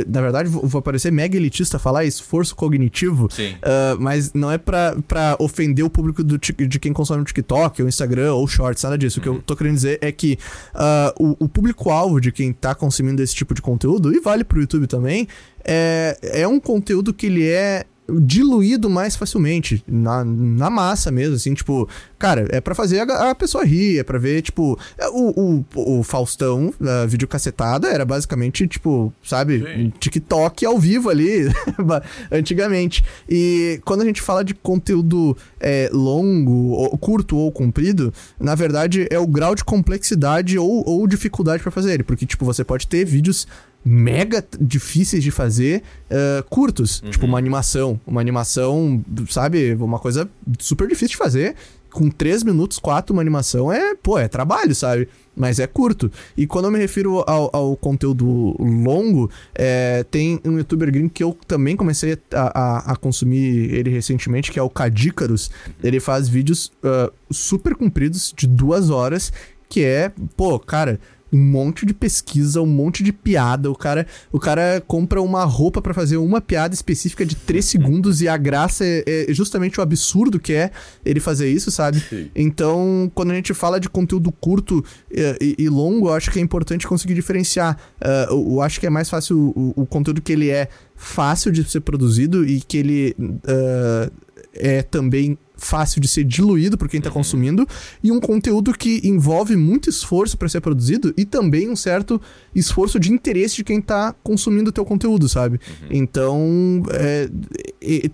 [0.07, 5.35] na verdade, vou, parecer mega elitista falar esforço cognitivo, uh, mas não é pra, pra
[5.39, 9.19] ofender o público do, de quem consome o TikTok, ou Instagram, ou Shorts, nada disso.
[9.19, 9.21] Uhum.
[9.21, 10.37] O que eu tô querendo dizer é que
[10.73, 14.59] uh, o, o público-alvo de quem tá consumindo esse tipo de conteúdo, e vale pro
[14.59, 15.27] YouTube também,
[15.63, 17.85] é, é um conteúdo que ele é
[18.21, 21.87] diluído mais facilmente, na, na massa mesmo, assim, tipo,
[22.17, 25.99] cara, é para fazer a, a, pessoa rir, é pra ver, tipo, é, o, o,
[25.99, 29.93] o Faustão, a videocassetada, era basicamente, tipo, sabe, Sim.
[29.99, 31.47] TikTok ao vivo ali,
[32.31, 33.03] antigamente.
[33.27, 39.07] E quando a gente fala de conteúdo é, longo, ou, curto ou comprido, na verdade
[39.09, 42.87] é o grau de complexidade ou, ou dificuldade para fazer ele, porque, tipo, você pode
[42.87, 43.47] ter vídeos
[43.83, 47.01] mega difíceis de fazer, uh, curtos.
[47.01, 47.09] Uhum.
[47.11, 47.99] Tipo, uma animação.
[48.05, 49.73] Uma animação, sabe?
[49.75, 51.55] Uma coisa super difícil de fazer.
[51.91, 55.09] Com 3 minutos, 4, uma animação é, pô, é trabalho, sabe?
[55.35, 56.11] Mas é curto.
[56.37, 61.23] E quando eu me refiro ao, ao conteúdo longo, é, tem um youtuber gringo que
[61.23, 65.49] eu também comecei a, a, a, consumir ele recentemente, que é o Cadícaros.
[65.83, 69.33] Ele faz vídeos uh, super compridos, de duas horas,
[69.67, 70.99] que é, pô, cara
[71.31, 73.69] um monte de pesquisa, um monte de piada.
[73.69, 78.21] O cara, o cara compra uma roupa para fazer uma piada específica de 3 segundos
[78.21, 80.71] e a graça é, é, justamente o absurdo que é
[81.05, 81.99] ele fazer isso, sabe?
[81.99, 82.29] Sim.
[82.35, 86.39] Então, quando a gente fala de conteúdo curto e, e, e longo, eu acho que
[86.39, 87.77] é importante conseguir diferenciar.
[88.01, 91.51] Uh, eu, eu, acho que é mais fácil o, o, conteúdo que ele é fácil
[91.51, 94.11] de ser produzido e que ele uh,
[94.53, 97.15] é também fácil de ser diluído por quem está uhum.
[97.15, 97.67] consumindo
[98.03, 102.19] e um conteúdo que envolve muito esforço para ser produzido e também um certo
[102.55, 105.59] esforço de interesse de quem está consumindo o teu conteúdo, sabe?
[105.81, 105.87] Uhum.
[105.91, 107.29] Então, é,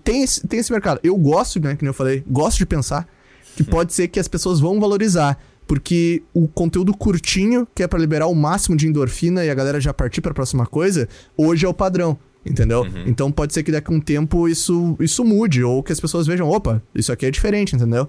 [0.02, 1.00] tem, esse, tem esse mercado.
[1.02, 3.08] Eu gosto, né, que eu falei, gosto de pensar
[3.54, 3.68] que uhum.
[3.68, 5.38] pode ser que as pessoas vão valorizar.
[5.66, 9.80] Porque o conteúdo curtinho, que é para liberar o máximo de endorfina e a galera
[9.80, 12.16] já partir para a próxima coisa, hoje é o padrão
[12.48, 12.82] entendeu?
[12.82, 13.04] Uhum.
[13.06, 16.26] Então pode ser que daqui a um tempo isso, isso mude, ou que as pessoas
[16.26, 18.08] vejam, opa, isso aqui é diferente, entendeu?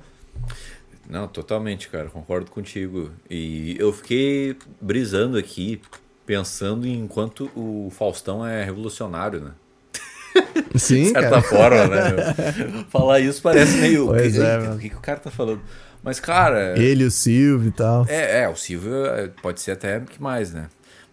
[1.10, 3.12] Não, totalmente, cara, concordo contigo.
[3.30, 5.82] E eu fiquei brisando aqui,
[6.26, 9.52] pensando em quanto o Faustão é revolucionário, né?
[10.76, 11.42] Sim, de certa cara.
[11.42, 12.86] forma, né?
[12.92, 14.08] Falar isso parece meio.
[14.08, 15.62] Pois que, é, o que, que o cara tá falando?
[16.04, 16.78] Mas, cara.
[16.78, 18.06] Ele, o Silvio e tal.
[18.08, 20.68] É, é, o Silvio é, pode ser até que mais, né?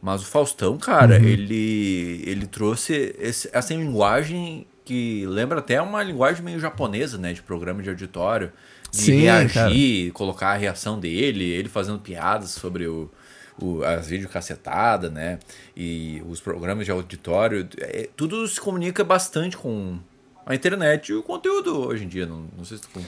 [0.04, 1.24] Mas o Faustão, cara, uhum.
[1.24, 7.32] ele, ele trouxe esse, essa linguagem que lembra até uma linguagem meio japonesa, né?
[7.32, 8.52] De programa de auditório.
[8.90, 10.12] De Sim, reagir, cara.
[10.12, 13.10] colocar a reação dele, ele fazendo piadas sobre o,
[13.58, 15.38] o, as videocassetadas, né?
[15.74, 17.66] E os programas de auditório.
[17.78, 19.98] É, tudo se comunica bastante com
[20.44, 22.26] a internet e o conteúdo hoje em dia.
[22.26, 23.00] Não, não sei se tu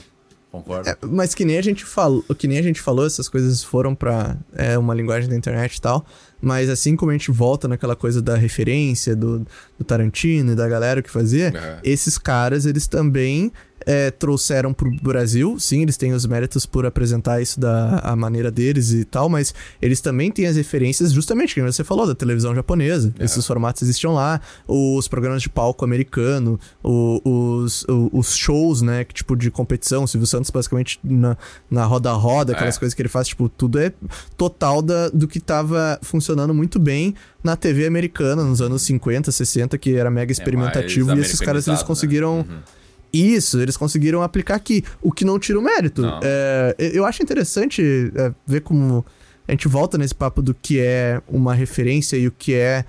[0.51, 0.89] concorda.
[0.89, 3.93] É, mas que nem a gente falou, que nem a gente falou, essas coisas foram
[3.93, 6.03] para é, uma linguagem da internet e tal.
[6.41, 9.39] Mas assim como a gente volta naquela coisa da referência do,
[9.77, 11.79] do Tarantino e da galera que fazia, uhum.
[11.83, 13.51] esses caras, eles também
[13.87, 15.57] é, trouxeram pro Brasil.
[15.59, 19.53] Sim, eles têm os méritos por apresentar isso da a maneira deles e tal, mas
[19.81, 23.13] eles também têm as referências, justamente, como você falou, da televisão japonesa.
[23.17, 23.23] É.
[23.23, 29.05] Esses formatos existiam lá, os programas de palco americano, o, os, o, os shows, né,
[29.05, 30.03] que, tipo, de competição.
[30.03, 31.37] O Silvio Santos, basicamente, na,
[31.71, 32.79] na roda-roda, aquelas é.
[32.79, 33.93] coisas que ele faz, tipo, tudo é
[34.35, 37.13] total da, do que tava funcionando muito bem
[37.43, 41.39] na TV americana nos anos 50, 60, que era mega é experimentativo, é e esses
[41.39, 41.87] caras eles né?
[41.87, 42.37] conseguiram.
[42.37, 42.45] Né?
[42.49, 42.77] Uhum
[43.13, 46.03] isso, eles conseguiram aplicar aqui, o que não tira o mérito.
[46.21, 49.05] É, eu acho interessante é, ver como
[49.47, 52.83] a gente volta nesse papo do que é uma referência e o que é,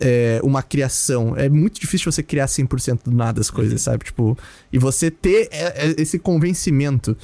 [0.00, 1.36] é uma criação.
[1.36, 3.78] É muito difícil você criar 100% do nada as coisas, uhum.
[3.78, 4.04] sabe?
[4.04, 4.36] Tipo,
[4.72, 7.16] e você ter é, é, esse convencimento.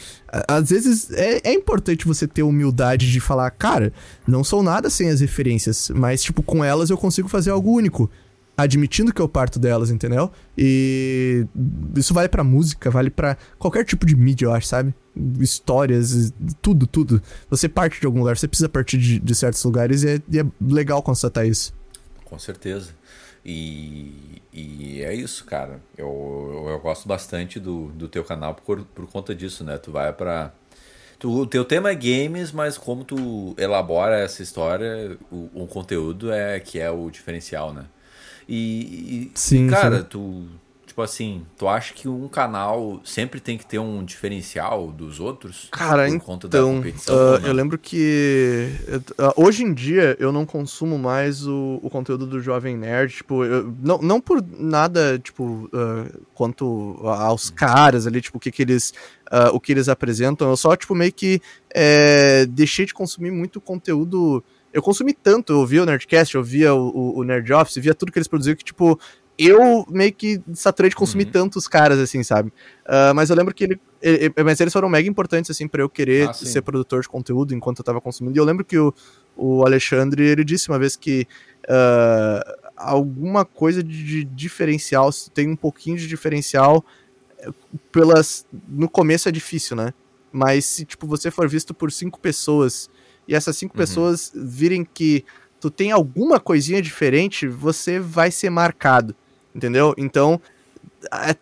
[0.46, 3.92] Às vezes é, é importante você ter humildade de falar, cara,
[4.26, 8.10] não sou nada sem as referências, mas, tipo, com elas eu consigo fazer algo único
[8.56, 10.30] admitindo que eu parto delas, entendeu?
[10.56, 11.46] E
[11.94, 14.94] isso vale para música, vale para qualquer tipo de mídia, eu acho, sabe?
[15.38, 17.20] Histórias, tudo, tudo.
[17.50, 20.38] Você parte de algum lugar, você precisa partir de, de certos lugares e é, e
[20.38, 21.74] é, legal constatar isso.
[22.26, 22.92] Com certeza.
[23.44, 25.80] E, e é isso, cara.
[25.96, 29.78] Eu, eu, eu gosto bastante do, do teu canal por, por conta disso, né?
[29.78, 30.52] Tu vai para
[31.18, 36.30] Tu, o teu tema é games, mas como tu elabora essa história, o, o conteúdo
[36.30, 37.86] é que é o diferencial, né?
[38.46, 40.06] E, e sim, cara, sim.
[40.10, 40.46] tu.
[40.96, 45.68] Tipo assim, tu acha que um canal sempre tem que ter um diferencial dos outros?
[45.70, 51.78] Cara, então, uh, eu lembro que uh, hoje em dia eu não consumo mais o,
[51.82, 57.50] o conteúdo do Jovem Nerd, tipo, eu, não, não por nada, tipo, uh, quanto aos
[57.50, 58.94] caras ali, tipo, o que que eles,
[59.52, 61.42] o que eles apresentam, eu só, tipo, meio que
[61.74, 64.42] é, deixei de consumir muito conteúdo
[64.72, 67.94] eu consumi tanto, eu via o Nerdcast, eu via o, o, o Nerd Office, via
[67.94, 69.00] tudo que eles produziam, que, tipo,
[69.38, 71.32] eu meio que saturei de consumir uhum.
[71.32, 72.48] tantos caras, assim, sabe?
[72.86, 75.90] Uh, mas eu lembro que ele, ele, Mas eles foram mega importantes, assim, pra eu
[75.90, 78.36] querer ah, ser produtor de conteúdo enquanto eu tava consumindo.
[78.36, 78.94] E eu lembro que o,
[79.36, 81.26] o Alexandre, ele disse uma vez que
[81.64, 86.82] uh, alguma coisa de, de diferencial, se tem um pouquinho de diferencial,
[87.92, 88.46] pelas.
[88.66, 89.92] No começo é difícil, né?
[90.32, 92.88] Mas se, tipo, você for visto por cinco pessoas
[93.28, 93.78] e essas cinco uhum.
[93.78, 95.24] pessoas virem que
[95.60, 99.14] tu tem alguma coisinha diferente, você vai ser marcado
[99.56, 99.94] entendeu?
[99.96, 100.40] Então,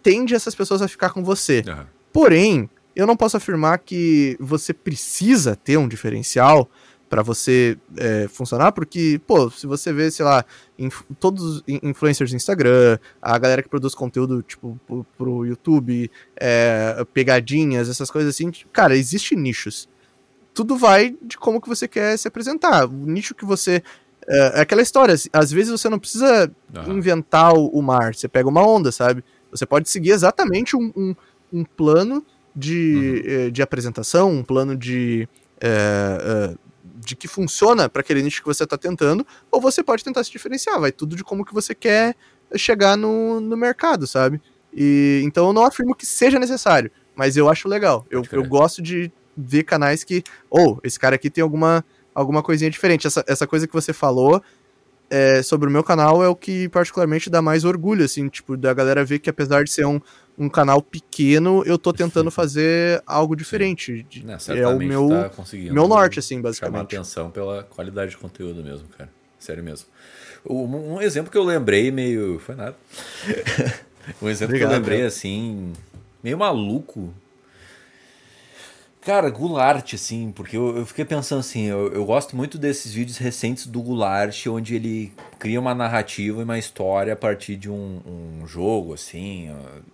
[0.02, 1.64] tende essas pessoas a ficar com você.
[1.66, 1.84] Uhum.
[2.12, 6.70] Porém, eu não posso afirmar que você precisa ter um diferencial
[7.10, 10.44] para você é, funcionar, porque, pô, se você vê, sei lá,
[10.78, 16.10] inf todos os influencers do Instagram, a galera que produz conteúdo, tipo, pro, pro YouTube,
[16.36, 19.88] é, pegadinhas, essas coisas assim, cara, existe nichos.
[20.52, 22.86] Tudo vai de como que você quer se apresentar.
[22.86, 23.82] O nicho que você
[24.26, 26.98] é, é, aquela história, às vezes você não precisa uhum.
[26.98, 29.24] inventar o, o, mar, você pega uma onda, sabe?
[29.50, 31.14] Você pode seguir exatamente um, um,
[31.52, 33.32] um plano de, uhum.
[33.32, 35.28] Eh, de apresentação, um plano de,
[35.60, 36.54] é,
[36.96, 40.30] de que funciona para aquele nicho que você está tentando, ou você pode tentar se
[40.30, 42.14] diferenciar, vai tudo de como que você quer
[42.56, 44.40] chegar no, no mercado, sabe?
[44.72, 48.06] E, então eu não afirmo que seja necessário, mas eu acho legal.
[48.10, 51.84] Eu, eu gosto de ver canais que, ou oh, esse cara aqui tem alguma
[52.14, 53.06] alguma coisinha diferente.
[53.06, 54.42] Essa, essa coisa que você falou
[55.10, 58.72] é, sobre o meu canal é o que particularmente dá mais orgulho, assim, tipo, da
[58.72, 60.00] galera ver que apesar de ser um,
[60.38, 64.04] um canal pequeno, eu tô tentando fazer algo diferente.
[64.08, 65.30] De, Não, é o meu, tá
[65.72, 66.74] meu norte, assim, basicamente.
[66.74, 69.10] Chamar atenção pela qualidade de conteúdo mesmo, cara.
[69.38, 69.86] Sério mesmo.
[70.48, 72.38] Um, um exemplo que eu lembrei meio...
[72.38, 72.76] Foi nada.
[74.20, 75.08] um exemplo Obrigado, que eu lembrei, cara.
[75.08, 75.72] assim,
[76.22, 77.12] meio maluco,
[79.05, 83.18] Cara, Goulart, assim, porque eu, eu fiquei pensando assim, eu, eu, gosto muito desses vídeos
[83.18, 88.00] recentes do Goulart, onde ele cria uma narrativa e uma história a partir de um,
[88.07, 89.50] um jogo, assim,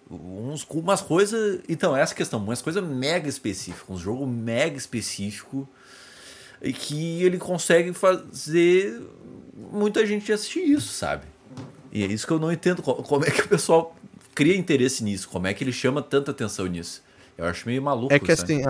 [0.09, 1.61] uns, umas coisas.
[1.69, 5.69] Então, essa questão, umas coisas mega específicas, um jogo mega específico,
[6.63, 9.03] e que ele consegue fazer
[9.73, 11.25] muita gente assistir isso, sabe?
[11.91, 13.97] E é isso que eu não entendo, como é que o pessoal
[14.37, 17.03] cria interesse nisso, como é que ele chama tanta atenção nisso.
[17.37, 18.15] Eu acho meio maluco.
[18.15, 18.63] É que assim,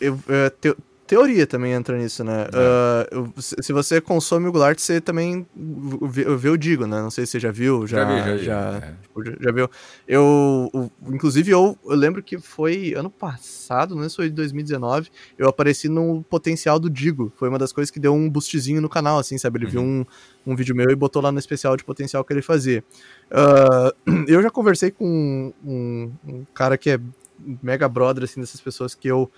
[0.00, 0.74] eu, é, te,
[1.10, 2.46] teoria também entra nisso, né?
[2.52, 3.18] É.
[3.18, 7.02] Uh, se você consome o Goulart, você também vê, vê, o Digo, né?
[7.02, 8.94] Não sei se você já viu, já, já, vi, já, já, é.
[9.02, 9.68] tipo, já, viu.
[10.06, 15.48] Eu, inclusive, eu, eu, lembro que foi ano passado, não sei se foi 2019, eu
[15.48, 17.32] apareci no potencial do Digo.
[17.34, 19.58] Foi uma das coisas que deu um boostzinho no canal, assim, sabe?
[19.58, 19.72] Ele uhum.
[19.72, 20.06] viu um,
[20.46, 22.84] um vídeo meu e botou lá no especial de potencial que ele fazia.
[23.32, 27.00] Uh, eu já conversei com um, um cara que é
[27.60, 29.28] mega brother, assim, dessas pessoas que eu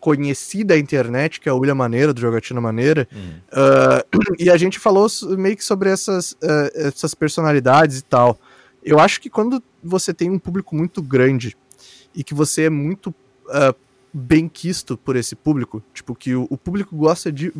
[0.00, 3.38] conheci da internet, que é o William Maneira, do Jogatina Maneira, uhum.
[3.52, 8.38] uh, e a gente falou meio que sobre essas, uh, essas personalidades e tal.
[8.82, 11.54] Eu acho que quando você tem um público muito grande
[12.14, 13.08] e que você é muito
[13.46, 13.74] uh,
[14.12, 17.52] bem quisto por esse público, tipo, que o, o, público gosta de.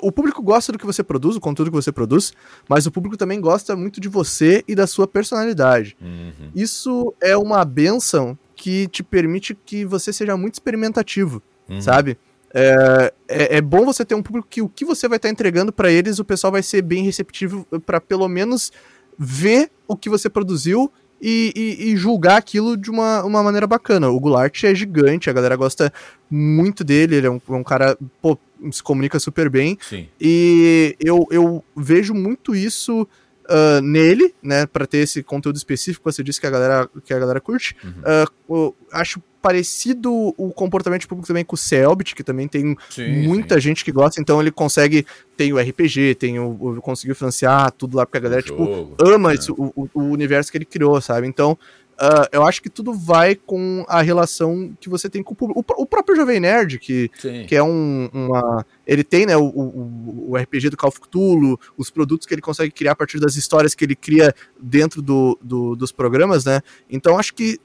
[0.00, 2.32] O público gosta do que você produz, o conteúdo que você produz,
[2.68, 5.96] mas o público também gosta muito de você e da sua personalidade.
[6.00, 6.50] Uhum.
[6.54, 11.80] Isso é uma benção que te permite que você seja muito experimentativo uhum.
[11.80, 12.18] sabe?
[12.54, 15.32] É, é, é, bom você ter um público que o que você vai estar tá
[15.32, 18.70] entregando para eles, o pessoal vai ser bem receptivo para pelo menos
[19.18, 24.10] ver o que você produziu e, e, e, julgar aquilo de uma, uma maneira bacana.
[24.10, 25.92] O Goulart é gigante, a galera gosta
[26.28, 28.36] muito dele, ele é um, é um cara, pô,
[28.72, 29.78] se comunica super bem.
[29.80, 30.08] Sim.
[30.20, 36.24] E eu, eu vejo muito isso uh, nele, né, para ter esse conteúdo específico, você
[36.24, 37.76] disse que a galera, que a galera curte.
[37.84, 38.66] Uhum.
[38.68, 43.56] Uh, acho parecido o comportamento público também com o Selbit, que também tem sim, muita
[43.56, 43.60] sim.
[43.60, 45.04] gente que gosta, então ele consegue,
[45.36, 48.96] tem o RPG, tem o, o conseguiu financiar tudo lá, porque a galera, tipo, jogo,
[49.00, 49.34] ama é.
[49.34, 51.26] esse, o, o, universo que ele criou, sabe?
[51.26, 51.58] Então,
[51.92, 55.60] Uh, eu acho que tudo vai com a relação que você tem com o público.
[55.60, 57.08] O, o próprio Jovem Nerd, que,
[57.46, 58.66] que é um, uma.
[58.84, 62.40] Ele tem, né, o, o, o, RPG do Call of Cthulhu, os produtos que ele
[62.40, 66.60] consegue criar a partir das histórias que ele cria dentro do, do dos programas, né?
[66.90, 67.60] Então acho que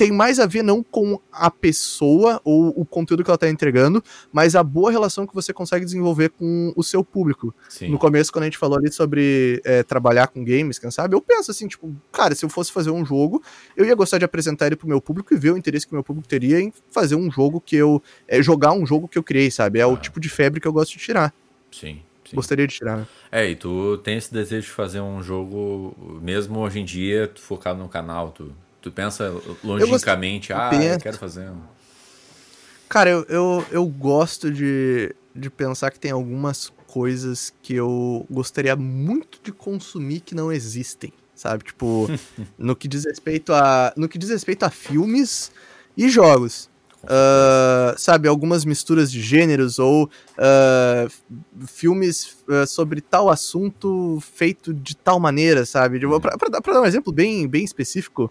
[0.00, 4.02] tem mais a ver não com a pessoa ou o conteúdo que ela está entregando,
[4.32, 7.54] mas a boa relação que você consegue desenvolver com o seu público.
[7.68, 7.90] Sim.
[7.90, 11.20] No começo, quando a gente falou ali sobre é, trabalhar com games, quem sabe, eu
[11.20, 13.42] penso assim, tipo, cara, se eu fosse fazer um jogo,
[13.76, 15.96] eu ia gostar de apresentar ele pro meu público e ver o interesse que o
[15.96, 18.02] meu público teria em fazer um jogo que eu.
[18.26, 19.80] É, jogar um jogo que eu criei, sabe?
[19.80, 19.88] É ah.
[19.88, 21.30] o tipo de febre que eu gosto de tirar.
[21.70, 22.00] Sim.
[22.24, 22.36] Sim.
[22.36, 22.96] Gostaria de tirar.
[22.96, 23.06] Né?
[23.30, 27.78] É, e tu tem esse desejo de fazer um jogo, mesmo hoje em dia, focado
[27.78, 29.30] no canal, tu Tu pensa
[29.62, 31.50] logicamente, eu ah, eu quero fazer.
[32.88, 38.74] Cara, eu, eu, eu gosto de, de pensar que tem algumas coisas que eu gostaria
[38.74, 41.64] muito de consumir que não existem, sabe?
[41.64, 42.08] Tipo,
[42.58, 45.52] no que diz respeito a, no que diz respeito a filmes
[45.96, 46.68] e jogos.
[47.02, 54.94] Uh, sabe, algumas misturas de gêneros ou uh, filmes uh, sobre tal assunto feito de
[54.94, 55.98] tal maneira, sabe?
[55.98, 58.30] Tipo, pra, pra, pra dar um exemplo bem, bem específico,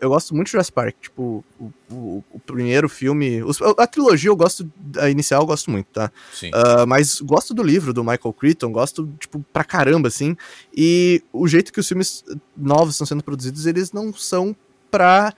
[0.00, 0.94] eu gosto muito de Jurassic Park.
[1.00, 3.42] Tipo, o, o, o primeiro filme.
[3.42, 4.70] Os, a trilogia eu gosto.
[4.98, 6.10] A inicial eu gosto muito, tá?
[6.32, 6.50] Sim.
[6.86, 10.36] mas gosto do livro do Michael Crichton, gosto, tipo, pra caramba, assim.
[10.74, 12.24] E o jeito que os filmes
[12.56, 14.54] novos estão sendo produzidos, eles não são
[14.90, 15.34] pra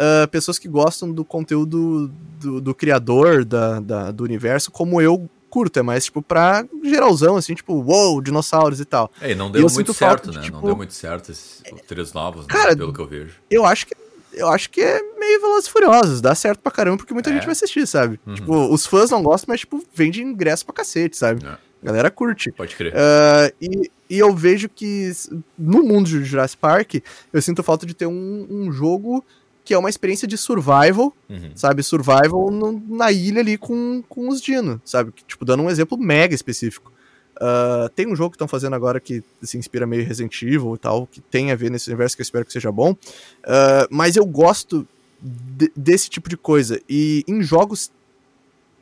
[0.00, 5.28] uh, pessoas que gostam do conteúdo do, do criador da, da, do universo, como eu
[5.50, 9.10] curto, é mais, tipo, pra geralzão, assim, tipo, wow, dinossauros e tal.
[9.20, 10.38] É, e não deu e muito certo, falta, né?
[10.38, 10.58] De, tipo...
[10.58, 12.54] Não deu muito certo esses três novos, né?
[12.54, 13.34] Cara, pelo que eu vejo.
[13.50, 13.94] Eu acho que
[14.32, 17.32] eu acho que é meio Velozes Furiosos, dá certo pra caramba, porque muita é.
[17.32, 18.20] gente vai assistir, sabe?
[18.24, 18.34] Uhum.
[18.34, 21.44] Tipo, os fãs não gostam, mas, tipo, vende ingresso pra cacete, sabe?
[21.44, 21.48] É.
[21.82, 22.52] A galera curte.
[22.52, 22.92] Pode crer.
[22.92, 25.10] Uh, e, e eu vejo que
[25.58, 26.96] no mundo de Jurassic Park,
[27.32, 29.24] eu sinto falta de ter um, um jogo
[29.70, 31.52] que é uma experiência de survival, uhum.
[31.54, 31.80] sabe?
[31.84, 35.12] Survival no, na ilha ali com, com os Dino, sabe?
[35.28, 36.92] Tipo, dando um exemplo mega específico.
[37.36, 40.78] Uh, tem um jogo que estão fazendo agora que se inspira meio Resident Evil e
[40.78, 42.90] tal, que tem a ver nesse universo que eu espero que seja bom.
[42.90, 44.84] Uh, mas eu gosto
[45.22, 46.80] de, desse tipo de coisa.
[46.88, 47.92] E em jogos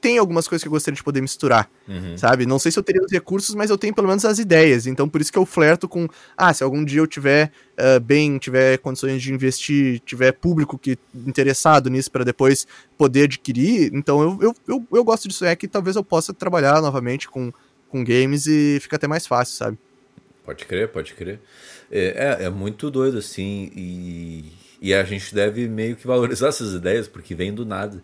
[0.00, 2.16] tem algumas coisas que eu gostaria de poder misturar, uhum.
[2.16, 2.46] sabe?
[2.46, 4.86] Não sei se eu teria os recursos, mas eu tenho pelo menos as ideias.
[4.86, 8.38] Então, por isso que eu flerto com, ah, se algum dia eu tiver uh, bem,
[8.38, 14.38] tiver condições de investir, tiver público que interessado nisso para depois poder adquirir, então eu,
[14.42, 17.52] eu, eu, eu gosto disso, é que talvez eu possa trabalhar novamente com,
[17.88, 19.78] com games e fica até mais fácil, sabe?
[20.44, 21.40] Pode crer, pode crer.
[21.90, 26.72] É, é, é muito doido, assim, e, e a gente deve meio que valorizar essas
[26.72, 28.02] ideias, porque vem do nada.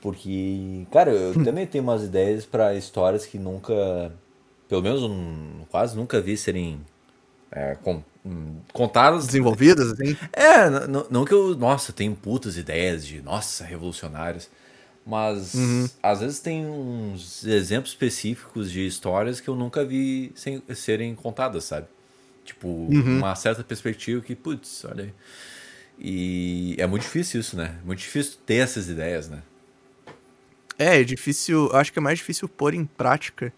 [0.00, 1.44] Porque, cara, eu hum.
[1.44, 4.12] também tenho umas ideias para histórias que nunca,
[4.68, 6.80] pelo menos um, quase nunca vi serem
[7.50, 9.26] é, com, hum, contadas.
[9.26, 10.16] Desenvolvidas, assim?
[10.32, 14.48] É, não, não que eu, nossa, tenho putas ideias de, nossa, revolucionárias.
[15.04, 15.88] Mas uhum.
[16.02, 21.64] às vezes tem uns exemplos específicos de histórias que eu nunca vi sem, serem contadas,
[21.64, 21.86] sabe?
[22.44, 23.16] Tipo, uhum.
[23.18, 25.12] uma certa perspectiva que, putz, olha aí.
[25.98, 27.78] E é muito difícil isso, né?
[27.84, 29.42] Muito difícil ter essas ideias, né?
[30.78, 31.70] É, é difícil.
[31.72, 33.52] Acho que é mais difícil pôr em prática.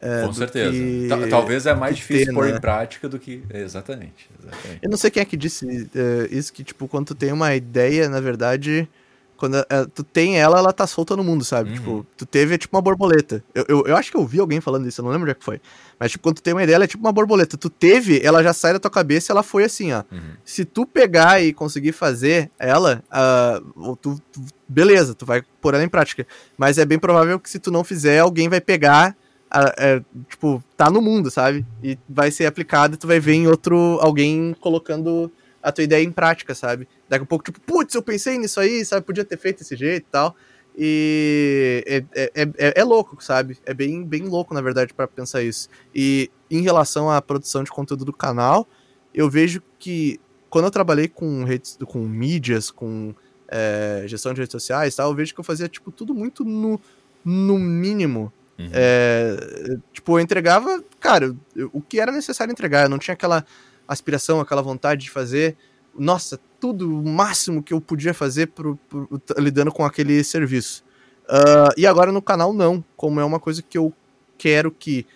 [0.00, 0.72] É, Com certeza.
[0.72, 1.08] Que...
[1.30, 2.56] Talvez é mais difícil ter, pôr né?
[2.56, 3.42] em prática do que.
[3.52, 4.78] Exatamente, exatamente.
[4.82, 5.88] Eu não sei quem é que disse uh,
[6.30, 8.88] isso, que, tipo, quando tu tem uma ideia, na verdade,
[9.36, 11.70] quando uh, tu tem ela, ela tá solta no mundo, sabe?
[11.70, 11.76] Uhum.
[11.76, 13.42] Tipo, tu teve é tipo uma borboleta.
[13.54, 15.34] Eu, eu, eu, acho que eu vi alguém falando isso, eu não lembro onde é
[15.34, 15.60] que foi.
[15.98, 17.56] Mas, tipo, quando tu tem uma ideia, ela é tipo uma borboleta.
[17.56, 20.02] Tu teve, ela já sai da tua cabeça e ela foi assim, ó.
[20.10, 20.34] Uhum.
[20.44, 25.84] Se tu pegar e conseguir fazer ela, uh, tu, tu, beleza, tu vai pôr ela
[25.84, 26.26] em prática.
[26.56, 29.16] Mas é bem provável que se tu não fizer, alguém vai pegar.
[29.46, 31.64] Uh, tipo, tá no mundo, sabe?
[31.82, 33.98] E vai ser aplicado e tu vai ver em outro.
[34.00, 35.30] alguém colocando
[35.66, 36.86] a tua ideia em prática, sabe?
[37.08, 39.06] Daqui a pouco, tipo, putz, eu pensei nisso aí, sabe?
[39.06, 40.36] Podia ter feito desse jeito e tal.
[40.76, 43.58] E é, é, é, é, louco, sabe?
[43.64, 45.68] É bem, bem louco, na verdade, para pensar isso.
[45.94, 48.68] E em relação à produção de conteúdo do canal,
[49.14, 53.14] eu vejo que quando eu trabalhei com redes, com mídias, com
[53.48, 56.78] é, gestão de redes sociais tal, eu vejo que eu fazia, tipo, tudo muito no,
[57.24, 58.32] no mínimo.
[58.58, 58.70] Uhum.
[58.72, 61.34] É, tipo, eu entregava, cara,
[61.72, 62.84] o que era necessário entregar.
[62.84, 63.44] Eu não tinha aquela
[63.88, 65.56] aspiração, aquela vontade de fazer,
[65.98, 70.84] nossa, tudo o máximo que eu podia fazer pro, pro, lidando com aquele serviço.
[71.24, 73.92] Uh, e agora no canal não, como é uma coisa que eu
[74.38, 75.06] quero que,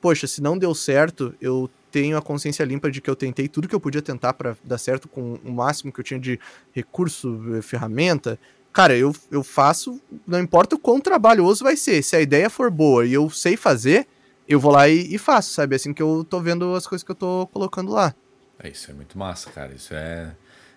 [0.00, 3.68] poxa, se não deu certo, eu tenho a consciência limpa de que eu tentei tudo
[3.68, 6.38] que eu podia tentar para dar certo com o máximo que eu tinha de
[6.72, 8.38] recurso, eh, ferramenta.
[8.72, 12.70] Cara, eu, eu faço, não importa o quão trabalhoso vai ser, se a ideia for
[12.70, 14.06] boa e eu sei fazer,
[14.48, 15.74] eu vou lá e, e, faço, sabe?
[15.76, 18.14] Assim que eu tô vendo as coisas que eu tô colocando lá.
[18.62, 19.72] É, isso é muito massa, cara.
[19.74, 20.32] Isso é.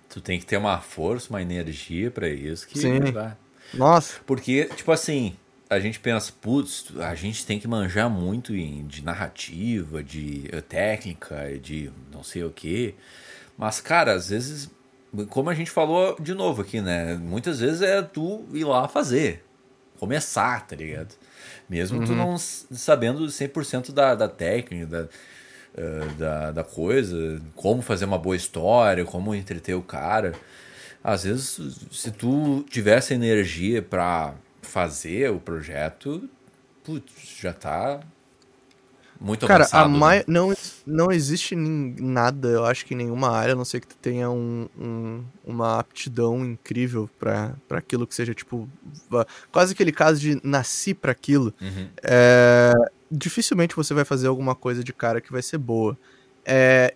[0.09, 2.99] Tu tem que ter uma força, uma energia para isso que Sim.
[3.73, 4.19] Nossa.
[4.25, 5.35] Porque, tipo assim,
[5.69, 10.61] a gente pensa, putz, a gente tem que manjar muito em, de narrativa, de uh,
[10.61, 12.93] técnica, de não sei o quê.
[13.57, 14.69] Mas, cara, às vezes,
[15.29, 17.15] como a gente falou de novo aqui, né?
[17.15, 19.43] Muitas vezes é tu ir lá fazer,
[19.99, 21.15] começar, tá ligado?
[21.67, 22.05] Mesmo uhum.
[22.05, 25.09] tu não sabendo 100% da, da técnica, da,
[25.73, 30.33] uh, da, da coisa, como fazer uma boa história, como entreter o cara.
[31.03, 31.59] Às vezes,
[31.91, 36.29] se tu tivesse energia para fazer o projeto,
[36.83, 37.99] putz, já tá
[39.23, 39.85] muito Cara, avançado.
[39.85, 40.17] Cara, mai...
[40.19, 40.23] né?
[40.27, 40.53] não,
[40.85, 44.29] não existe nada, eu acho que em nenhuma área, a não ser que tu tenha
[44.29, 48.67] um, um, uma aptidão incrível para aquilo que seja, tipo,
[49.49, 51.53] quase aquele caso de nasci para aquilo.
[51.61, 51.87] Uhum.
[52.03, 52.73] É,
[53.15, 55.97] dificilmente você vai fazer alguma coisa de cara que vai ser boa.
[56.45, 56.93] É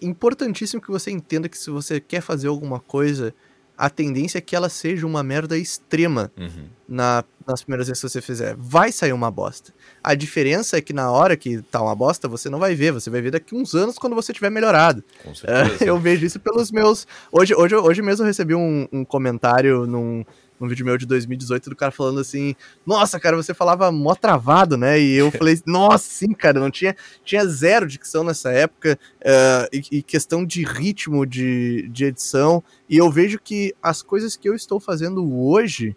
[0.00, 3.34] importantíssimo que você entenda que se você quer fazer alguma coisa,
[3.76, 6.66] a tendência é que ela seja uma merda extrema Uhum.
[6.88, 8.54] na, nas primeiras vezes que você fizer.
[8.58, 9.72] Vai sair uma bosta.
[10.02, 12.92] A diferença é que na hora que tá uma bosta, você não vai ver.
[12.92, 15.02] Você vai ver daqui uns anos quando você tiver melhorado.
[15.24, 15.84] Com É, certeza.
[15.84, 17.06] eu vejo isso pelos meus.
[17.30, 20.24] Hoje, hoje, hoje mesmo eu recebi um, um comentário num,
[20.62, 22.54] num vídeo meu de 2018 do cara falando assim:
[22.86, 25.00] Nossa, cara, você falava mó travado, né?
[25.00, 26.94] E eu falei: Nossa, sim, cara, não tinha,
[27.24, 32.62] tinha zero dicção nessa época é, e, e questão de ritmo de, de edição.
[32.88, 35.96] E eu vejo que as coisas que eu estou fazendo hoje,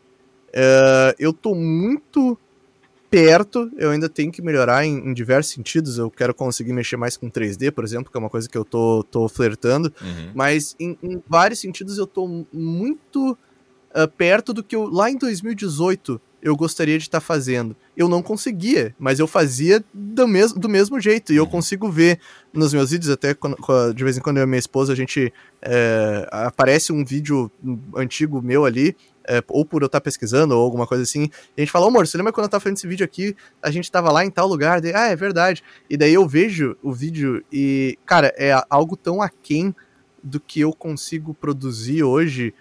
[0.52, 2.38] é, eu tô muito
[3.08, 6.00] perto, eu ainda tenho que melhorar em, em diversos sentidos.
[6.00, 8.66] Eu quero conseguir mexer mais com 3D, por exemplo, que é uma coisa que eu
[8.66, 9.94] tô, tô flertando.
[10.02, 10.32] Uhum.
[10.34, 13.38] Mas em, em vários sentidos eu tô muito
[13.96, 17.76] ah, perto do que eu lá em 2018 eu gostaria de estar fazendo.
[17.98, 21.34] Eu não conseguia, mas eu fazia do mesmo, do mesmo jeito.
[21.34, 21.50] E eu Uhum.
[21.50, 22.20] consigo ver
[22.54, 23.58] nos meus vídeos, até quando-
[23.96, 25.34] de vez em quando eu e minha esposa, a gente
[25.68, 27.50] é, aparece um vídeo
[27.96, 28.96] antigo meu ali,
[29.28, 31.24] é, ou por eu estar pesquisando, ou alguma coisa assim.
[31.58, 33.36] E a gente fala, ô amor, você lembra quando eu tava fazendo esse vídeo aqui?
[33.64, 34.80] A gente tava lá em tal lugar.
[34.80, 35.64] Daí, ah, é verdade.
[35.90, 39.74] E daí eu vejo o vídeo e, cara, é algo tão aquém
[40.24, 42.54] do que eu consigo produzir hoje,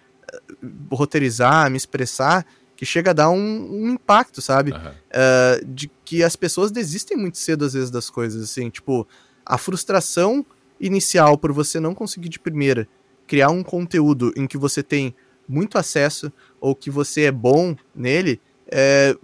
[0.91, 3.37] roteirizar, me expressar, que chega a dar um,
[3.71, 4.73] um impacto, sabe?
[4.73, 4.95] Aham.
[5.11, 9.07] Eh, de que as pessoas desistem muito cedo, às vezes, das coisas, assim, tipo,
[9.47, 10.45] a frustração
[10.81, 12.89] inicial por você não conseguir de primeira
[13.27, 15.15] criar um conteúdo em que você tem
[15.49, 19.17] muito acesso ou que você é bom nele, é,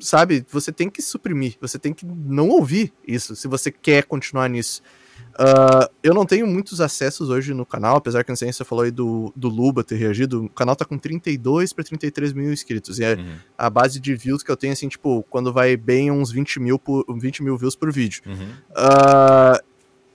[0.00, 4.48] sabe, você tem que suprimir, você tem que não ouvir isso, se você quer continuar
[4.48, 4.82] nisso.
[5.36, 8.90] Ah, eu não tenho muitos acessos hoje no canal, apesar que se você falou aí
[8.90, 10.44] do, do Luba ter reagido.
[10.44, 12.98] O canal tá com 32 para 33 mil inscritos.
[12.98, 13.36] E é Uhum.
[13.56, 16.78] a base de views que eu tenho, assim, tipo, quando vai bem uns 20 mil,
[16.78, 18.22] por, 20 mil views por vídeo.
[18.26, 18.48] Uhum.
[18.74, 19.60] Ah,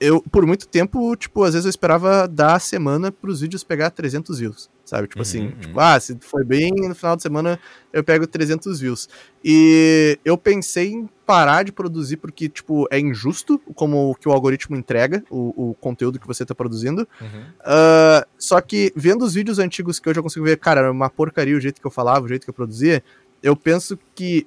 [0.00, 3.90] eu, por muito tempo, tipo, às vezes eu esperava dar a semana pros vídeos pegar
[3.90, 5.06] 300 views, sabe?
[5.06, 5.60] Tipo Uhum, assim, uhum.
[5.60, 7.60] tipo, ah, se foi bem, no final de semana
[7.92, 9.10] eu pego 300 views.
[9.44, 14.74] E eu pensei em parar de produzir porque, tipo, é injusto como que o algoritmo
[14.74, 17.06] entrega o, o conteúdo que você tá produzindo.
[17.20, 17.44] Uhum.
[17.60, 21.10] Ah, só que vendo os vídeos antigos que hoje eu consigo ver, cara, era uma
[21.10, 23.04] porcaria o jeito que eu falava, o jeito que eu produzia,
[23.42, 24.46] eu penso que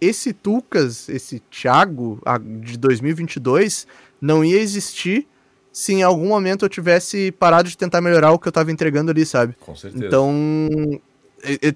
[0.00, 2.20] esse Tucas, esse Thiago
[2.62, 3.86] de 2022,
[4.20, 5.26] não ia existir
[5.72, 9.10] se em algum momento eu tivesse parado de tentar melhorar o que eu tava entregando
[9.10, 9.54] ali, sabe?
[9.60, 10.04] Com certeza.
[10.06, 10.30] Então,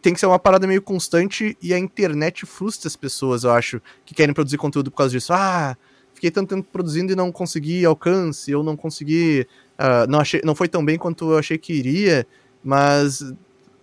[0.01, 3.81] tem que ser uma parada meio constante e a internet frustra as pessoas, eu acho,
[4.05, 5.33] que querem produzir conteúdo por causa disso.
[5.33, 5.77] Ah,
[6.15, 9.47] fiquei tanto tempo produzindo e não consegui alcance, eu não consegui,
[9.79, 12.27] ah, não achei, não foi tão bem quanto eu achei que iria,
[12.65, 13.23] mas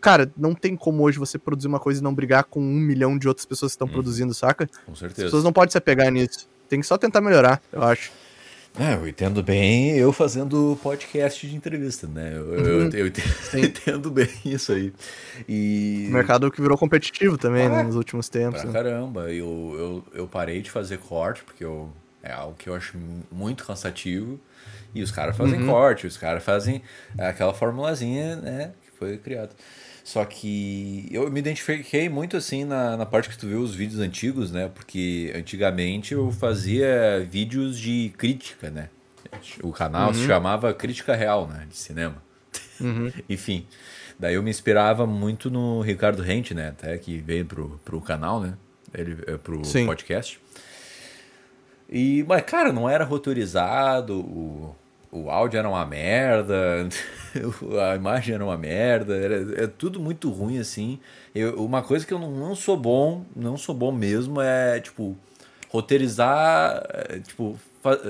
[0.02, 3.18] cara, não tem como hoje você produzir uma coisa e não brigar com um milhão
[3.18, 3.94] de outras pessoas que estão Uhum.
[3.94, 4.68] produzindo, saca?
[4.86, 5.24] Com As certeza.
[5.28, 6.48] pessoas não podem se apegar nisso.
[6.68, 8.12] Tem que só tentar melhorar, eu acho.
[8.80, 12.32] É, eu entendo bem eu fazendo podcast de entrevista, né?
[12.34, 12.90] Eu, eu- Uhum.
[12.94, 13.62] eu entendo, Sim.
[13.62, 14.94] entendo bem isso aí.
[15.50, 16.06] E.
[16.10, 18.62] O mercado que virou competitivo também, Ah, né, nos últimos tempos.
[18.62, 18.74] Pra né?
[18.74, 19.32] caramba.
[19.34, 19.76] Eu,
[20.14, 21.90] eu, eu parei de fazer corte, porque eu,
[22.24, 22.98] é algo que eu acho
[23.32, 24.40] muito cansativo.
[24.96, 25.68] E os caras fazem Uhum.
[25.68, 26.82] corte, os caras fazem
[27.18, 28.72] aquela formulazinha, né?
[28.86, 29.52] Que foi criado.
[30.10, 34.00] Só que eu me identifiquei muito assim na, na parte que tu viu os vídeos
[34.00, 34.68] antigos, né?
[34.68, 38.90] Porque antigamente eu fazia vídeos de crítica, né?
[39.62, 41.68] O canal se chamava Crítica Real, né?
[41.70, 42.24] De cinema.
[42.82, 43.12] Uhum.
[43.30, 43.68] Enfim,
[44.18, 46.70] daí eu me inspirava muito no Ricardo Rente, né?
[46.70, 48.56] Até que veio pro, pro canal, né?
[48.92, 49.86] Ele, é, pro Sim.
[49.86, 50.42] podcast.
[51.88, 54.76] E, mas, cara, não era roteirizado, o,
[55.12, 56.88] o áudio era uma merda,
[57.92, 61.00] a imagem era uma merda, era, é tudo muito ruim, assim.
[61.34, 65.18] Eu, uma coisa que eu não, não sou bom, não sou bom mesmo, é, tipo,
[65.70, 67.60] roteirizar, é, tipo,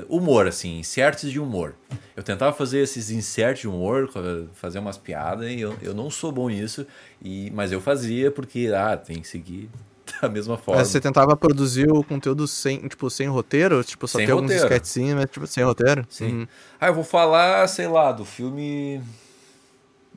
[0.09, 1.75] humor, assim, inserts de humor.
[2.15, 4.09] Eu tentava fazer esses inserts de humor,
[4.53, 6.85] fazer umas piadas, e eu, eu não sou bom nisso,
[7.21, 9.69] e, mas eu fazia porque, ah, tem que seguir
[10.22, 10.80] da mesma forma.
[10.82, 13.84] Mas você tentava produzir o conteúdo sem, tipo, sem roteiro?
[13.84, 14.66] Tipo, só Sem ter alguns roteiro.
[14.66, 16.05] sketchzinhos, mas tipo, sem roteiro?
[16.10, 16.39] Sim.
[16.39, 16.47] Uhum.
[16.80, 19.01] Ah, eu vou falar, sei lá, do filme.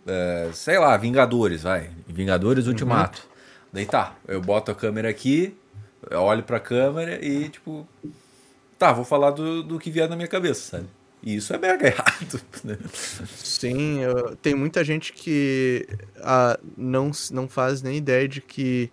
[0.07, 1.91] é, sei lá, Vingadores, vai.
[2.07, 3.27] Vingadores Ultimato.
[3.73, 5.57] Daí tá, eu boto a câmera aqui,
[6.11, 7.87] olho pra câmera e, tipo.
[8.79, 10.87] Tá, vou falar do, do que vier na minha cabeça, sabe?
[11.23, 12.41] E isso é mega errado.
[12.65, 12.77] né?
[13.37, 15.87] Sim, eu- tem muita gente que
[16.21, 18.91] ah, não, não faz nem ideia de que.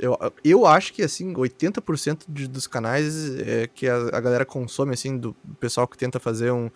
[0.00, 4.94] Eu, eu acho que, assim, 80% de, dos canais é, que a, a galera consome,
[4.94, 6.70] assim, do pessoal que tenta fazer um,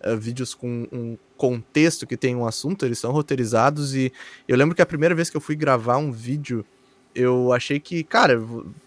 [0.00, 3.94] eh, vídeos com um contexto que tem um assunto, eles são roteirizados.
[3.94, 4.12] E
[4.46, 6.64] eu lembro que a primeira vez que eu fui gravar um vídeo
[7.14, 8.36] eu achei que, cara,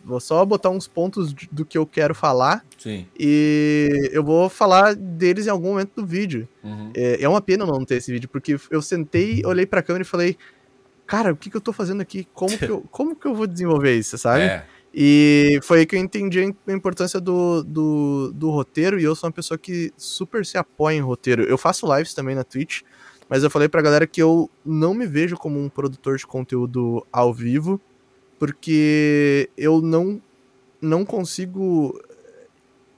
[0.03, 2.63] vou só botar uns pontos do que eu quero falar.
[2.78, 3.07] Sim.
[3.17, 6.47] E eu vou falar deles em algum momento do vídeo.
[6.61, 6.91] Uhum.
[6.93, 10.05] É, é, uma pena não ter esse vídeo, porque eu sentei, olhei pra câmera e
[10.05, 10.38] falei,
[11.08, 12.28] cara, o que, que eu tô fazendo aqui?
[12.34, 14.43] Como que eu, como que eu vou desenvolver isso, sabe?
[14.43, 14.66] É.
[14.93, 19.28] E foi aí que eu entendi a importância do, do, do roteiro, e eu sou
[19.28, 21.43] uma pessoa que super se apoia em roteiro.
[21.43, 22.82] Eu faço lives também na Twitch,
[23.30, 27.05] mas eu falei pra galera que eu não me vejo como um produtor de conteúdo
[27.12, 27.80] ao vivo,
[28.39, 30.22] porque eu não,
[30.82, 31.99] não consigo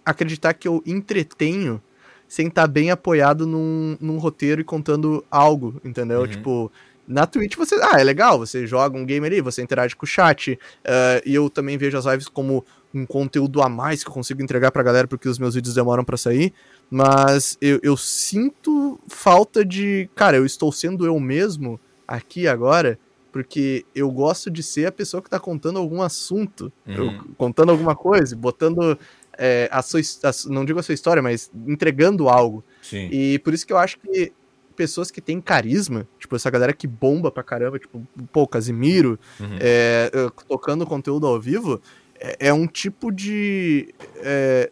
[0.05, 1.82] acreditar que eu entretenho
[2.28, 6.22] sem estar tá bem apoiado num, num roteiro e contando algo, entendeu?
[6.22, 6.28] Uhum.
[6.28, 6.72] Tipo,
[7.10, 7.76] na Twitch você.
[7.82, 10.53] Ah, é legal, você joga um game ali, você interage com o chat.
[10.53, 14.43] Uh, e eu também vejo as lives como um conteúdo a mais que eu consigo
[14.43, 16.53] entregar pra galera porque os meus vídeos demoram para sair.
[16.89, 20.07] Mas eu, eu sinto falta de.
[20.16, 22.99] Cara, eu estou sendo eu mesmo aqui agora
[23.32, 26.93] porque eu gosto de ser a pessoa que tá contando algum assunto, uhum.
[26.93, 28.97] eu, contando alguma coisa, botando
[29.38, 32.64] é, a sua, a, não digo a sua história, mas entregando algo.
[32.82, 33.07] Sim.
[33.12, 34.34] E por isso que eu acho que
[34.80, 38.01] pessoas que têm carisma, tipo essa galera que bomba pra caramba, tipo,
[38.32, 39.57] pô, Casimiro, uhum.
[39.59, 40.09] é,
[40.47, 41.82] tocando conteúdo ao vivo,
[42.17, 43.93] é, é um tipo de.
[44.19, 44.71] É,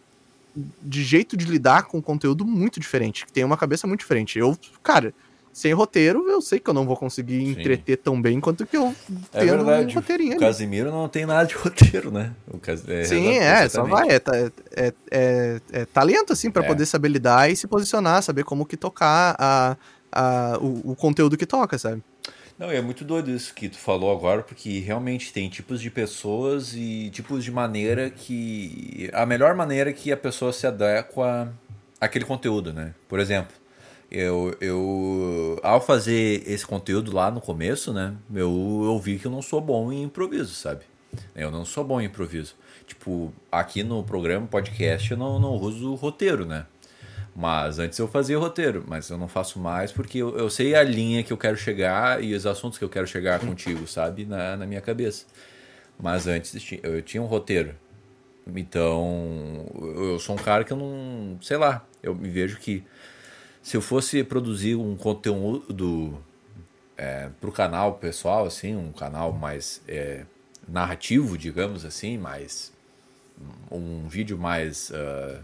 [0.82, 4.40] de jeito de lidar com conteúdo muito diferente, que tem uma cabeça muito diferente.
[4.40, 5.14] Eu, cara,
[5.58, 7.50] sem roteiro, eu sei que eu não vou conseguir Sim.
[7.60, 8.94] entreter tão bem quanto que eu
[9.34, 9.92] é tendo verdade.
[9.92, 10.38] um roteirinho.
[10.38, 12.32] O Casimiro não tem nada de roteiro, né?
[12.62, 12.88] Cas...
[12.88, 14.08] É, Sim, é, só vai.
[14.08, 14.22] É,
[14.76, 16.68] é, é, é talento, assim, para é.
[16.68, 19.76] poder saber lidar e se posicionar, saber como que tocar a,
[20.12, 22.04] a, o, o conteúdo que toca, sabe?
[22.60, 26.76] Não, é muito doido isso que tu falou agora, porque realmente tem tipos de pessoas
[26.76, 29.10] e tipos de maneira que.
[29.12, 31.52] A melhor maneira que a pessoa se adequa
[32.00, 32.94] àquele conteúdo, né?
[33.08, 33.56] Por exemplo,
[34.12, 39.32] eu, eu ao fazer esse conteúdo lá no começo, né, eu, eu vi que eu
[39.32, 40.82] não sou bom em improviso, sabe?
[41.36, 42.56] Eu não sou bom em improviso.
[42.86, 46.66] Tipo, aqui no programa, podcast, eu não, não uso roteiro, né?
[47.36, 50.82] Mas antes eu fazia roteiro, mas eu não faço mais porque eu, eu sei a
[50.84, 54.26] linha que eu quero chegar e os assuntos que eu quero chegar contigo, sabe?
[54.26, 55.26] Na, na minha cabeça.
[56.00, 57.76] Mas antes eu tinha um roteiro.
[58.56, 61.38] Então, eu sou um cara que eu não.
[61.42, 62.84] Sei lá, eu me vejo que
[63.68, 66.18] se eu fosse produzir um conteúdo
[66.96, 70.24] é, para o canal pessoal, assim, um canal mais é,
[70.66, 72.72] narrativo, digamos assim, mais
[73.70, 75.44] um vídeo mais uh,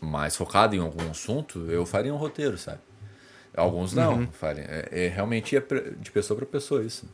[0.00, 2.78] mais focado em algum assunto, eu faria um roteiro, sabe?
[3.56, 4.28] Alguns não, uhum.
[4.30, 4.62] faria.
[4.62, 5.64] É, é, realmente é
[5.98, 7.06] de pessoa para pessoa isso.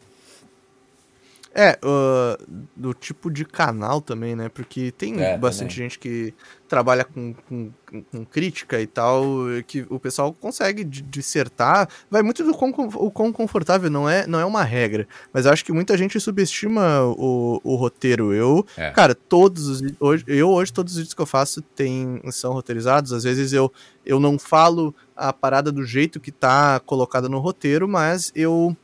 [1.59, 2.37] É, uh,
[2.77, 4.51] do tipo de canal também, né?
[4.51, 5.89] Porque tem é, bastante também.
[5.89, 6.35] gente que
[6.69, 7.73] trabalha com, com,
[8.13, 9.25] com, crítica e tal,
[9.67, 11.89] que o pessoal consegue dissertar.
[12.11, 15.09] Vai muito do quão, o quão confortável, não é, não é uma regra.
[15.33, 18.35] Mas eu acho que muita gente subestima o, o roteiro.
[18.35, 18.91] Eu, é.
[18.91, 23.15] cara, todos os hoje, eu hoje, todos os vídeos que eu faço tem, são roteirizados.
[23.15, 23.73] Às vezes eu,
[24.05, 28.77] eu não falo a parada do jeito que tá colocada no roteiro, mas eu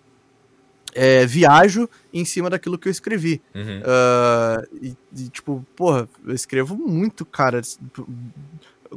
[0.94, 3.40] é, viajo em cima daquilo que eu escrevi.
[3.54, 3.80] Uhum.
[3.80, 7.60] Uh, e, e, tipo, porra, eu escrevo muito, cara.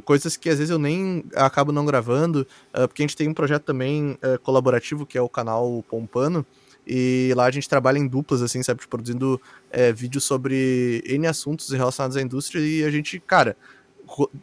[0.04, 3.34] Coisas que às vezes eu nem acabo não gravando, uh, porque a gente tem um
[3.34, 6.44] projeto também uh, colaborativo que é o canal Pompano.
[6.86, 8.80] E lá a gente trabalha em duplas, assim, sabe?
[8.80, 9.40] Tipo, produzindo
[9.72, 12.60] é, vídeos sobre N assuntos relacionados à indústria.
[12.60, 13.56] E a gente, cara,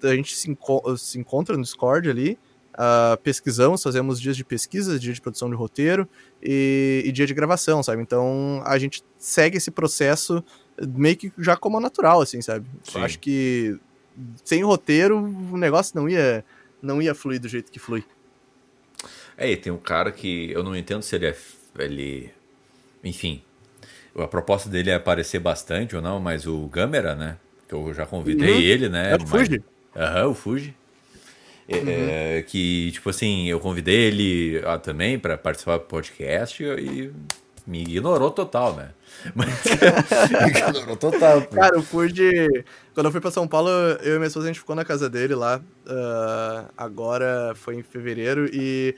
[0.04, 2.38] a gente se, enco se encontra no Discord ali
[2.74, 6.08] uh, pesquisamos, fazemos dias de pesquisa, dia de produção de roteiro
[6.42, 8.02] e, e, dia de gravação, sabe?
[8.02, 10.44] Então a gente segue esse processo
[10.82, 12.66] meio que já como natural, assim, sabe?
[12.96, 13.78] Acho que
[14.44, 16.44] sem roteiro o negócio não ia,
[16.82, 18.04] não ia fluir do jeito que flui.
[19.38, 21.36] É, e tem um cara que eu não entendo se ele é.
[21.80, 22.32] Ele,
[23.04, 23.42] enfim,
[24.16, 27.38] a proposta dele é aparecer bastante ou não, mas o Gamera, né?
[27.68, 28.62] Que eu já convidei uhum.
[28.62, 29.14] ele, né?
[29.14, 29.64] É o Fuji.
[29.96, 30.76] Aham, uhum, o Fuji.
[31.68, 31.86] É, uhum.
[31.88, 37.12] É, que, tipo assim, eu convidei ele ah, também para participar do podcast e
[37.66, 38.90] me ignorou total, né?
[39.36, 39.50] Mas
[40.48, 41.42] ignorou total.
[41.42, 41.56] Pô.
[41.56, 42.64] Cara, eu fui de.
[42.94, 43.70] Quando eu fui pra São Paulo,
[44.04, 45.60] eu e minha esposa a gente ficou na casa dele lá.
[45.86, 48.48] Uh, agora foi em fevereiro.
[48.54, 48.96] E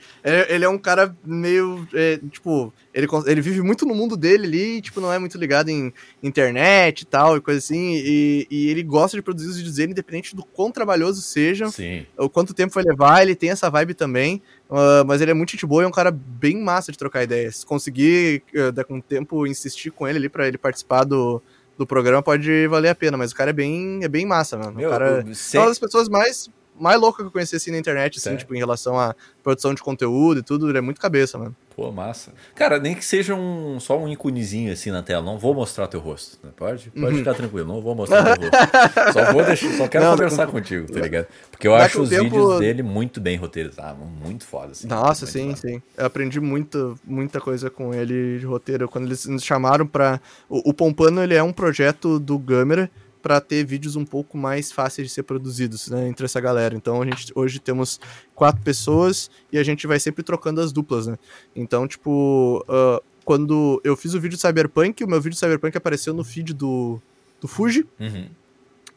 [0.48, 1.88] ele é um cara meio.
[1.94, 5.70] É, tipo, ele, ele vive muito no mundo dele ali, tipo, não é muito ligado
[5.70, 7.94] em internet e tal, e coisa assim.
[7.94, 12.06] E, e ele gosta de produzir os vídeos dele, independente do quão trabalhoso sejam, Sim.
[12.18, 14.42] o quanto tempo vai levar, ele tem essa vibe também.
[14.68, 17.22] Uh, mas ele é muito gente boa e é um cara bem massa de trocar
[17.22, 17.58] ideias.
[17.58, 21.42] Se conseguir, uh, com o tempo, insistir com ele ali para ele participar do,
[21.76, 23.16] do programa, pode valer a pena.
[23.16, 24.72] Mas o cara é bem, é bem massa, mano.
[24.72, 25.24] Meu, o cara
[25.54, 28.54] é uma das pessoas mais mais louca que eu conheci assim na internet, assim, tipo,
[28.54, 31.56] em relação à produção de conteúdo e tudo, ele é muito cabeça, mano.
[31.76, 32.32] Pô, massa.
[32.54, 35.22] Cara, nem que seja um, só um íconezinho assim na tela.
[35.22, 36.38] Não vou mostrar teu rosto.
[36.42, 36.50] Né?
[36.56, 37.18] Pode, pode uhum.
[37.18, 39.12] ficar tranquilo, não vou mostrar teu rosto.
[39.12, 41.26] Só vou deixar, só quero não, conversar contigo, tá ligado?
[41.50, 42.24] Porque eu acho os tempo...
[42.24, 44.72] vídeos dele muito bem roteirizados, muito foda.
[44.72, 45.68] Assim, Nossa, sim, foda.
[45.68, 45.82] sim.
[45.96, 48.88] Eu aprendi muito, muita coisa com ele de roteiro.
[48.88, 50.18] Quando eles nos chamaram pra.
[50.48, 52.90] O, o Pompano, ele é um projeto do Gâmera
[53.26, 56.76] para ter vídeos um pouco mais fáceis de ser produzidos né, entre essa galera.
[56.76, 57.98] Então a gente hoje temos
[58.36, 61.18] quatro pessoas e a gente vai sempre trocando as duplas, né?
[61.56, 65.76] Então, tipo, uh, quando eu fiz o vídeo de Cyberpunk, o meu vídeo de Cyberpunk
[65.76, 67.02] apareceu no feed do,
[67.40, 67.84] do Fuji.
[67.98, 68.28] Uhum.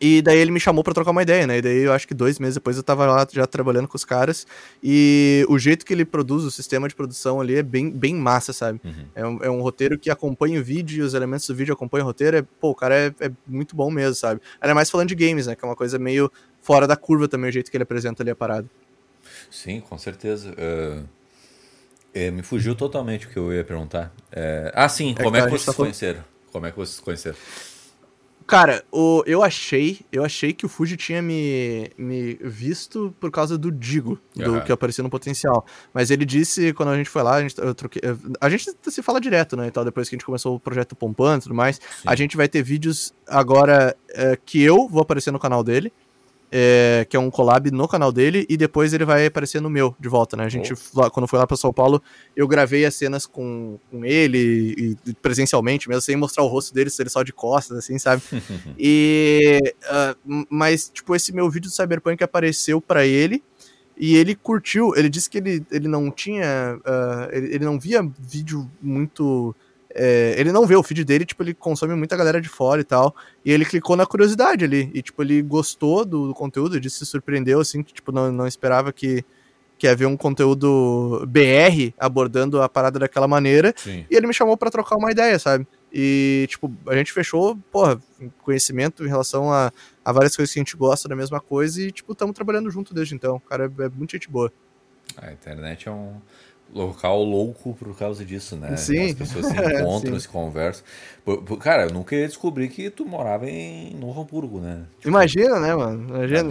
[0.01, 1.57] E daí ele me chamou para trocar uma ideia, né?
[1.57, 4.05] E daí eu acho que dois meses depois eu tava lá já trabalhando com os
[4.05, 4.47] caras.
[4.81, 8.53] E o jeito que ele produz, o sistema de produção ali é bem, bem massa,
[8.53, 8.79] sabe?
[8.83, 9.05] Uhum.
[9.13, 12.07] É, um, é um roteiro que acompanha o vídeo, os elementos do vídeo acompanham o
[12.07, 12.37] roteiro.
[12.37, 14.39] É, pô, o cara é, é muito bom mesmo, sabe?
[14.61, 15.55] Ainda mais falando de games, né?
[15.55, 16.31] Que é uma coisa meio
[16.61, 18.67] fora da curva também, o jeito que ele apresenta ali a parada.
[19.51, 20.51] Sim, com certeza.
[20.51, 21.03] Uh,
[22.13, 24.13] é, me fugiu totalmente o que eu ia perguntar.
[24.31, 24.71] É...
[24.73, 26.23] Ah, sim, é como é que vocês tá conheceram?
[26.51, 27.37] Como é que vocês conheceram?
[28.49, 33.59] Cara, o, eu achei, eu achei que o Fuji tinha me, me visto por causa
[33.59, 34.61] do Digo, do uhum.
[34.61, 35.63] que apareceu no potencial.
[35.93, 38.01] Mas ele disse, quando a gente foi lá, a gente, troquei,
[38.41, 39.67] a gente se fala direto, né?
[39.67, 41.81] Então, depois que a gente começou o projeto Pompan e tudo mais, Sim.
[42.07, 45.93] a gente vai ter vídeos agora é, que eu vou aparecer no canal dele
[46.51, 49.95] é, que é um collab no canal dele, e depois ele vai aparecer no meu
[49.99, 50.45] de volta, né?
[50.45, 50.99] A gente, oh.
[50.99, 52.01] lá, quando foi lá para São Paulo,
[52.35, 56.89] eu gravei as cenas com, com ele, e, presencialmente mesmo, sem mostrar o rosto dele,
[56.99, 58.21] ele só de costas, assim, sabe?
[58.77, 59.59] e.
[59.83, 63.43] Uh, mas, tipo, esse meu vídeo do Cyberpunk apareceu para ele.
[64.01, 66.79] E ele curtiu, ele disse que ele, ele não tinha.
[66.79, 69.53] Uh, ele, ele não via vídeo muito
[69.93, 72.83] é, ele não vê o feed dele, tipo, ele consome muita galera de fora e
[72.83, 73.15] tal.
[73.43, 74.91] E ele clicou na curiosidade ali.
[74.93, 78.47] E, tipo, ele gostou do, do conteúdo, ele se surpreendeu, assim, que, tipo, não, não
[78.47, 79.23] esperava que,
[79.77, 83.73] que ia ver um conteúdo BR abordando a parada daquela maneira.
[83.75, 84.05] Sim.
[84.09, 85.65] E ele me chamou para trocar uma ideia, sabe?
[85.91, 87.99] E, tipo, a gente fechou, porra,
[88.43, 89.71] conhecimento em relação a,
[90.05, 92.93] a várias coisas que a gente gosta da mesma coisa e, tipo, estamos trabalhando junto
[92.93, 93.37] desde então.
[93.37, 94.51] O cara é, é muito gente boa.
[95.17, 96.21] A internet é um
[96.73, 98.75] local louco por causa disso, né?
[98.77, 99.07] Sim.
[99.07, 100.83] As pessoas se encontram, se conversam.
[101.59, 104.85] Cara, eu nunca ia descobrir que tu morava em Novo Hamburgo, né?
[104.97, 106.15] Tipo, Imagina, né, mano?
[106.15, 106.49] Imagina.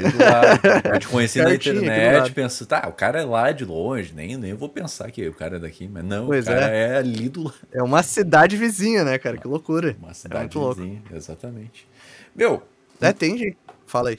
[0.93, 4.55] Eu te conheci na internet, penso, tá, o cara é lá de longe, nem, nem
[4.55, 6.95] vou pensar que o cara é daqui, mas não, pois o cara é.
[6.95, 7.57] é ali do lado.
[7.73, 9.37] É uma cidade vizinha, né, cara?
[9.37, 9.97] Que loucura.
[10.01, 11.17] Uma cidade é vizinha, louco.
[11.17, 11.89] exatamente.
[12.35, 12.63] Meu.
[13.01, 13.57] É, tem, gente.
[13.87, 14.19] Fala aí.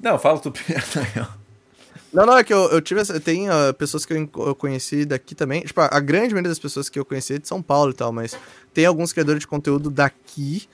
[0.00, 0.86] Não, fala tu primeiro,
[2.16, 3.02] não, não, é que eu, eu tive.
[3.20, 5.60] Tem uh, pessoas que eu, eu, conheci daqui também.
[5.60, 8.10] Tipo, a grande maioria das pessoas que eu conheci é de São Paulo e tal,
[8.10, 8.38] mas
[8.72, 10.66] tem alguns criadores de conteúdo daqui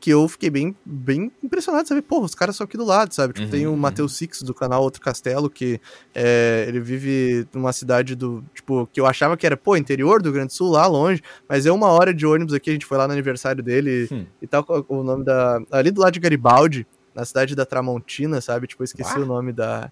[0.00, 2.02] que eu fiquei bem, bem impressionado, sabe?
[2.02, 3.32] Pô, os caras são aqui do lado, sabe?
[3.32, 3.76] Tipo, uhum, tem o uhum.
[3.76, 5.80] Matheus Six do canal Outro Castelo, que
[6.12, 8.44] é, ele vive numa cidade do.
[8.52, 11.70] Tipo, que eu achava que era, pô, interior do Grande Sul, lá longe, mas é
[11.70, 14.26] uma hora de ônibus aqui, a gente foi lá no aniversário dele hum.
[14.42, 15.60] e tal, o nome da.
[15.70, 18.66] Ali do lado de Garibaldi, na cidade da Tramontina, sabe?
[18.66, 19.24] Tipo, eu esqueci Uá.
[19.24, 19.90] o nome da.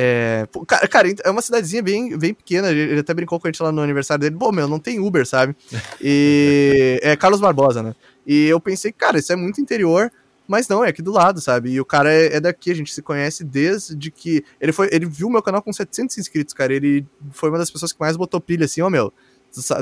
[0.00, 0.46] É,
[0.88, 2.70] cara, é uma cidadezinha bem, bem pequena.
[2.70, 4.36] Ele até brincou com a gente lá no aniversário dele.
[4.38, 5.56] Pô, meu, não tem Uber, sabe?
[6.00, 7.96] E é Carlos Barbosa, né?
[8.24, 10.12] E eu pensei, cara, isso é muito interior.
[10.46, 11.72] Mas não, é aqui do lado, sabe?
[11.72, 14.44] E o cara é, é, daqui, a gente se conhece desde que.
[14.60, 14.88] Ele foi.
[14.92, 16.72] Ele viu meu canal com 700 inscritos, cara.
[16.72, 19.12] Ele foi uma das pessoas que mais botou pilha, assim, ó, oh, meu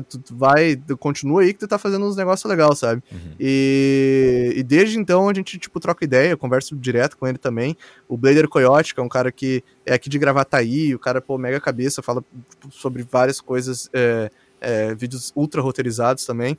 [0.09, 3.03] tu, tu, vai, tu continua aí que tu tá fazendo uns negócios legais, sabe?
[3.11, 3.33] Uhum.
[3.39, 7.77] E, e desde então a gente, tipo, troca ideia, converso direto com ele também.
[8.09, 11.37] O Blader Coyote, que é um cara que é aqui de Gravataí, o cara, pô,
[11.39, 14.31] mega cabeça, fala tipo, sobre várias coisas, é,
[14.61, 16.59] é, vídeos ultra roteirizados também.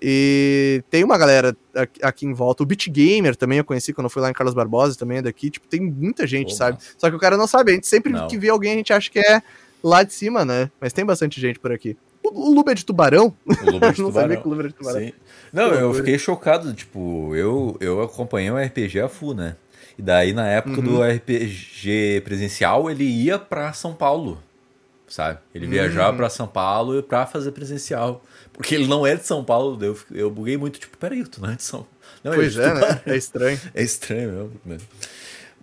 [0.00, 1.56] E tem uma galera
[2.02, 2.62] aqui em volta.
[2.62, 5.22] O Beat Gamer também eu conheci quando eu fui lá em Carlos Barbosa, também é
[5.22, 5.50] daqui.
[5.50, 6.78] Tipo, tem muita gente, sabe?
[6.96, 7.72] Só que o cara não sabe.
[7.72, 8.28] A gente sempre não.
[8.28, 9.42] que vê alguém, a gente acha que é
[9.82, 10.70] lá de cima, né?
[10.80, 11.96] Mas tem bastante gente por aqui.
[12.32, 13.34] O Luba é de tubarão?
[13.46, 14.12] O Luba é de não tubarão.
[14.12, 15.00] sabia que o Luba de tubarão.
[15.00, 15.12] Sim.
[15.52, 19.56] Não, eu fiquei chocado, tipo, eu, eu acompanhei o RPG a full, né?
[19.98, 20.98] E daí, na época uhum.
[20.98, 24.40] do RPG presencial, ele ia pra São Paulo,
[25.08, 25.40] sabe?
[25.54, 25.72] Ele uhum.
[25.72, 28.22] viajava pra São Paulo pra fazer presencial.
[28.52, 31.50] Porque ele não é de São Paulo, eu, eu buguei muito, tipo, peraí, tu não
[31.50, 31.98] é de São Paulo.
[32.22, 33.02] Não, pois é, é né?
[33.06, 33.60] É estranho.
[33.74, 34.88] É estranho mesmo.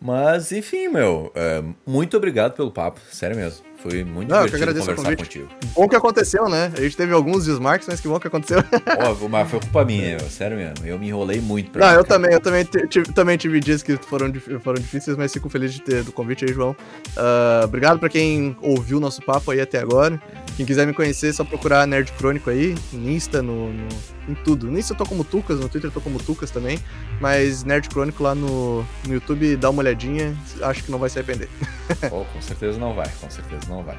[0.01, 3.63] Mas, enfim, meu, é, muito obrigado pelo papo, sério mesmo.
[3.87, 5.47] Foi muito Não, divertido conversar contigo.
[5.75, 6.71] Bom que aconteceu, né?
[6.75, 8.57] A gente teve alguns desmarques, mas que bom que aconteceu.
[9.21, 10.83] Ó, mas foi culpa minha, sério mesmo.
[10.83, 13.95] Eu me enrolei muito pra Não, eu também, eu também tive, também tive dias que
[13.97, 16.71] foram, foram difíceis, mas fico feliz de ter do convite aí, João.
[16.71, 20.19] Uh, obrigado pra quem ouviu o nosso papo aí até agora.
[20.55, 23.87] Quem quiser me conhecer, é só procurar Nerd Crônico aí, no Insta, no, no,
[24.29, 24.71] em tudo.
[24.71, 26.79] No Insta eu tô como Tucas, no Twitter eu tô como Tucas também,
[27.19, 31.19] mas Nerd Crônico lá no, no YouTube, dá uma olhadinha, acho que não vai se
[31.19, 31.49] arrepender.
[32.09, 33.97] oh, com certeza não vai, com certeza não vai.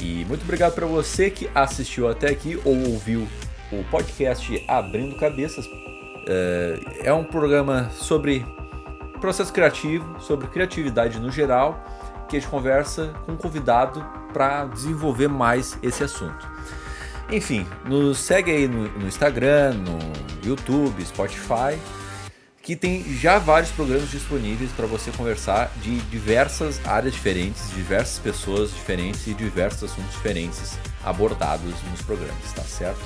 [0.00, 3.28] E muito obrigado para você que assistiu até aqui ou ouviu
[3.70, 5.68] o podcast Abrindo Cabeças.
[6.26, 8.44] É, é um programa sobre
[9.20, 11.84] processo criativo, sobre criatividade no geral,
[12.28, 16.48] que a gente conversa com um convidado para desenvolver mais esse assunto.
[17.30, 21.78] Enfim, nos segue aí no, no Instagram, no YouTube, Spotify
[22.68, 28.74] que tem já vários programas disponíveis para você conversar de diversas áreas diferentes, diversas pessoas
[28.74, 33.00] diferentes e diversos assuntos diferentes abordados nos programas, tá certo?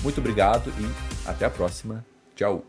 [0.00, 2.06] Muito obrigado e até a próxima.
[2.36, 2.64] Tchau!